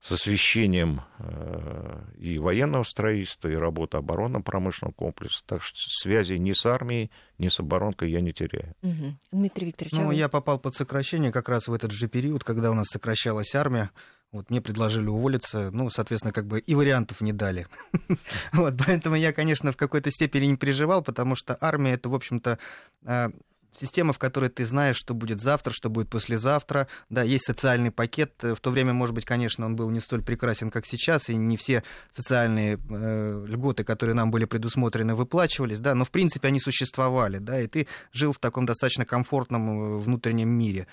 с 0.00 0.12
освещением 0.12 1.02
э, 1.18 2.02
и 2.16 2.38
военного 2.38 2.84
строительства, 2.84 3.48
и 3.48 3.54
работы 3.54 3.98
оборонно-промышленного 3.98 4.94
комплекса. 4.94 5.42
Так 5.44 5.62
что 5.62 5.76
связи 5.76 6.34
ни 6.34 6.52
с 6.52 6.64
армией, 6.64 7.10
ни 7.38 7.48
с 7.48 7.60
оборонкой 7.60 8.10
я 8.10 8.22
не 8.22 8.32
теряю. 8.32 8.74
Угу. 8.82 9.16
Дмитрий 9.32 9.66
Викторович, 9.66 9.92
Ну, 9.92 10.10
а 10.10 10.14
я 10.14 10.28
попал 10.28 10.58
под 10.58 10.74
сокращение 10.74 11.30
как 11.32 11.50
раз 11.50 11.68
в 11.68 11.72
этот 11.72 11.92
же 11.92 12.08
период, 12.08 12.44
когда 12.44 12.70
у 12.70 12.74
нас 12.74 12.86
сокращалась 12.88 13.54
армия. 13.54 13.90
Вот 14.32 14.48
мне 14.48 14.60
предложили 14.60 15.08
уволиться, 15.08 15.70
ну, 15.72 15.90
соответственно, 15.90 16.32
как 16.32 16.46
бы 16.46 16.60
и 16.60 16.74
вариантов 16.74 17.20
не 17.20 17.32
дали. 17.32 17.66
вот, 18.52 18.74
поэтому 18.86 19.16
я, 19.16 19.32
конечно, 19.32 19.72
в 19.72 19.76
какой-то 19.76 20.10
степени 20.10 20.46
не 20.46 20.56
переживал, 20.56 21.02
потому 21.02 21.34
что 21.34 21.58
армия 21.60 21.92
это, 21.94 22.08
в 22.08 22.14
общем-то, 22.14 22.58
а, 23.04 23.30
система, 23.78 24.12
в 24.12 24.18
которой 24.18 24.50
ты 24.50 24.64
знаешь, 24.64 24.96
что 24.96 25.14
будет 25.14 25.40
завтра, 25.40 25.72
что 25.72 25.90
будет 25.90 26.08
послезавтра. 26.08 26.88
Да, 27.08 27.22
есть 27.22 27.44
социальный 27.44 27.90
пакет. 27.90 28.32
В 28.42 28.56
то 28.56 28.70
время, 28.70 28.92
может 28.92 29.14
быть, 29.14 29.24
конечно, 29.24 29.66
он 29.66 29.76
был 29.76 29.90
не 29.90 30.00
столь 30.00 30.22
прекрасен, 30.22 30.70
как 30.70 30.86
сейчас, 30.86 31.28
и 31.28 31.36
не 31.36 31.56
все 31.56 31.82
социальные 32.12 32.78
э, 32.90 33.44
льготы, 33.46 33.84
которые 33.84 34.14
нам 34.14 34.30
были 34.30 34.44
предусмотрены, 34.44 35.14
выплачивались, 35.14 35.80
да, 35.80 35.94
но, 35.94 36.04
в 36.04 36.10
принципе, 36.10 36.48
они 36.48 36.60
существовали, 36.60 37.38
да, 37.38 37.60
и 37.60 37.66
ты 37.66 37.86
жил 38.12 38.32
в 38.32 38.38
таком 38.38 38.66
достаточно 38.66 39.04
комфортном 39.04 39.70
э, 39.70 39.98
внутреннем 39.98 40.48
мире. 40.48 40.86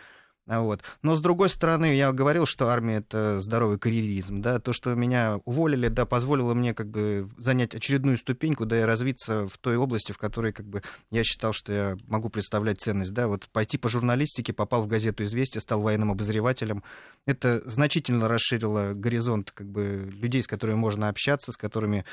А 0.48 0.62
вот. 0.62 0.82
Но 1.02 1.16
с 1.16 1.22
другой 1.22 1.50
стороны, 1.50 1.94
я 1.96 2.12
говорил, 2.14 2.46
что 2.46 2.70
армия 2.70 2.98
это 2.98 3.42
здоровый 3.42 3.78
карьеризм, 3.78 4.42
да, 4.42 4.60
то, 4.60 4.72
что 4.72 4.96
меня 4.96 5.40
уволили, 5.44 5.90
да, 5.90 6.06
позволило 6.06 6.54
мне 6.54 6.74
как 6.74 6.88
бы 6.88 7.30
занять 7.38 7.76
очередную 7.76 8.18
ступеньку, 8.18 8.66
да, 8.66 8.80
и 8.80 8.84
развиться 8.84 9.48
в 9.48 9.58
той 9.58 9.76
области, 9.76 10.14
в 10.14 10.18
которой 10.18 10.54
как 10.54 10.66
бы 10.66 10.82
я 11.12 11.26
считал, 11.26 11.52
что 11.52 11.74
я 11.74 11.98
могу 12.08 12.30
представлять 12.30 12.80
ценность, 12.80 13.14
да, 13.14 13.28
вот 13.28 13.50
пойти 13.52 13.78
по 13.78 13.90
журналистике, 13.90 14.54
попал 14.54 14.84
в 14.84 14.88
газету 14.88 15.26
«Известия», 15.26 15.60
стал 15.60 15.82
военным 15.82 16.12
обозревателем, 16.12 16.82
это 17.26 17.62
значительно 17.70 18.30
расширило 18.30 18.94
горизонт 18.94 19.52
как 19.52 19.68
бы 19.68 20.10
людей, 20.14 20.42
с 20.42 20.48
которыми 20.48 20.78
можно 20.78 21.10
общаться, 21.10 21.52
с 21.52 21.58
которыми 21.58 22.06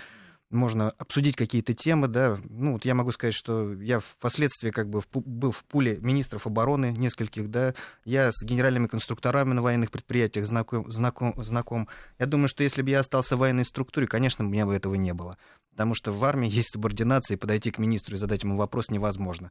можно 0.50 0.90
обсудить 0.90 1.37
какие-то 1.37 1.74
темы, 1.74 2.09
да. 2.09 2.38
Ну, 2.48 2.74
вот 2.74 2.85
я 2.85 2.94
могу 2.94 3.12
сказать, 3.12 3.35
что 3.35 3.72
я 3.74 4.00
впоследствии 4.00 4.70
как 4.70 4.88
бы 4.88 5.02
был 5.12 5.50
в 5.50 5.64
пуле 5.64 5.98
министров 6.00 6.46
обороны 6.46 6.92
нескольких, 6.92 7.50
да. 7.50 7.74
Я 8.04 8.30
с 8.33 8.42
генеральными 8.42 8.87
конструкторами 8.87 9.52
на 9.52 9.62
военных 9.62 9.90
предприятиях 9.90 10.46
знаком, 10.46 10.90
знаком, 10.90 11.35
знаком. 11.42 11.88
Я 12.18 12.26
думаю, 12.26 12.48
что 12.48 12.62
если 12.62 12.83
бы 12.83 12.90
я 12.90 13.00
остался 13.00 13.37
в 13.37 13.40
военной 13.40 13.64
структуре, 13.64 14.07
конечно, 14.07 14.44
у 14.44 14.48
меня 14.48 14.66
бы 14.66 14.74
этого 14.74 14.94
не 14.94 15.12
было. 15.12 15.38
Потому 15.70 15.94
что 15.94 16.12
в 16.12 16.22
армии 16.24 16.48
есть 16.48 16.72
субординация, 16.72 17.37
и 17.37 17.38
подойти 17.38 17.70
к 17.70 17.78
министру 17.78 18.14
и 18.14 18.18
задать 18.18 18.44
ему 18.44 18.57
вопрос 18.57 18.90
невозможно. 18.90 19.50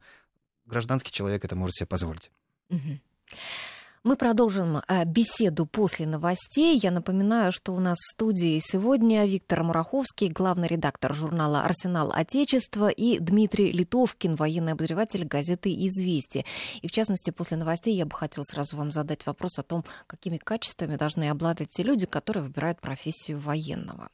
Гражданский 0.66 1.12
человек 1.12 1.44
это 1.44 1.56
может 1.56 1.76
себе 1.76 1.88
позволить. 1.88 2.32
Мы 4.04 4.18
продолжим 4.18 4.80
э, 4.86 5.06
беседу 5.06 5.66
после 5.66 6.06
новостей. 6.06 6.78
Я 6.78 6.92
напоминаю, 6.92 7.54
что 7.54 7.72
у 7.72 7.80
нас 7.80 7.98
в 7.98 8.12
студии 8.12 8.62
сегодня 8.62 9.26
Виктор 9.26 9.64
Мураховский, 9.64 10.28
главный 10.28 10.68
редактор 10.68 11.14
журнала 11.14 11.62
«Арсенал 11.62 12.12
Отечества» 12.12 12.90
и 12.90 13.18
Дмитрий 13.20 13.72
Литовкин, 13.72 14.36
военный 14.36 14.74
обозреватель 14.74 15.24
газеты 15.24 15.74
«Известия». 15.74 16.44
И 16.82 16.88
в 16.90 16.92
частности, 16.92 17.32
после 17.32 17.56
новостей 17.56 17.96
я 17.96 18.06
бы 18.06 18.14
хотела 18.14 18.44
сразу 18.44 18.76
вам 18.76 18.92
задать 18.92 19.26
вопрос 19.26 19.58
о 19.58 19.64
том, 19.64 19.86
какими 20.06 20.36
качествами 20.36 20.98
должны 20.98 21.30
обладать 21.30 21.70
те 21.70 21.84
люди, 21.84 22.06
которые 22.06 22.44
выбирают 22.44 22.82
профессию 22.82 23.40
военного. 23.40 24.10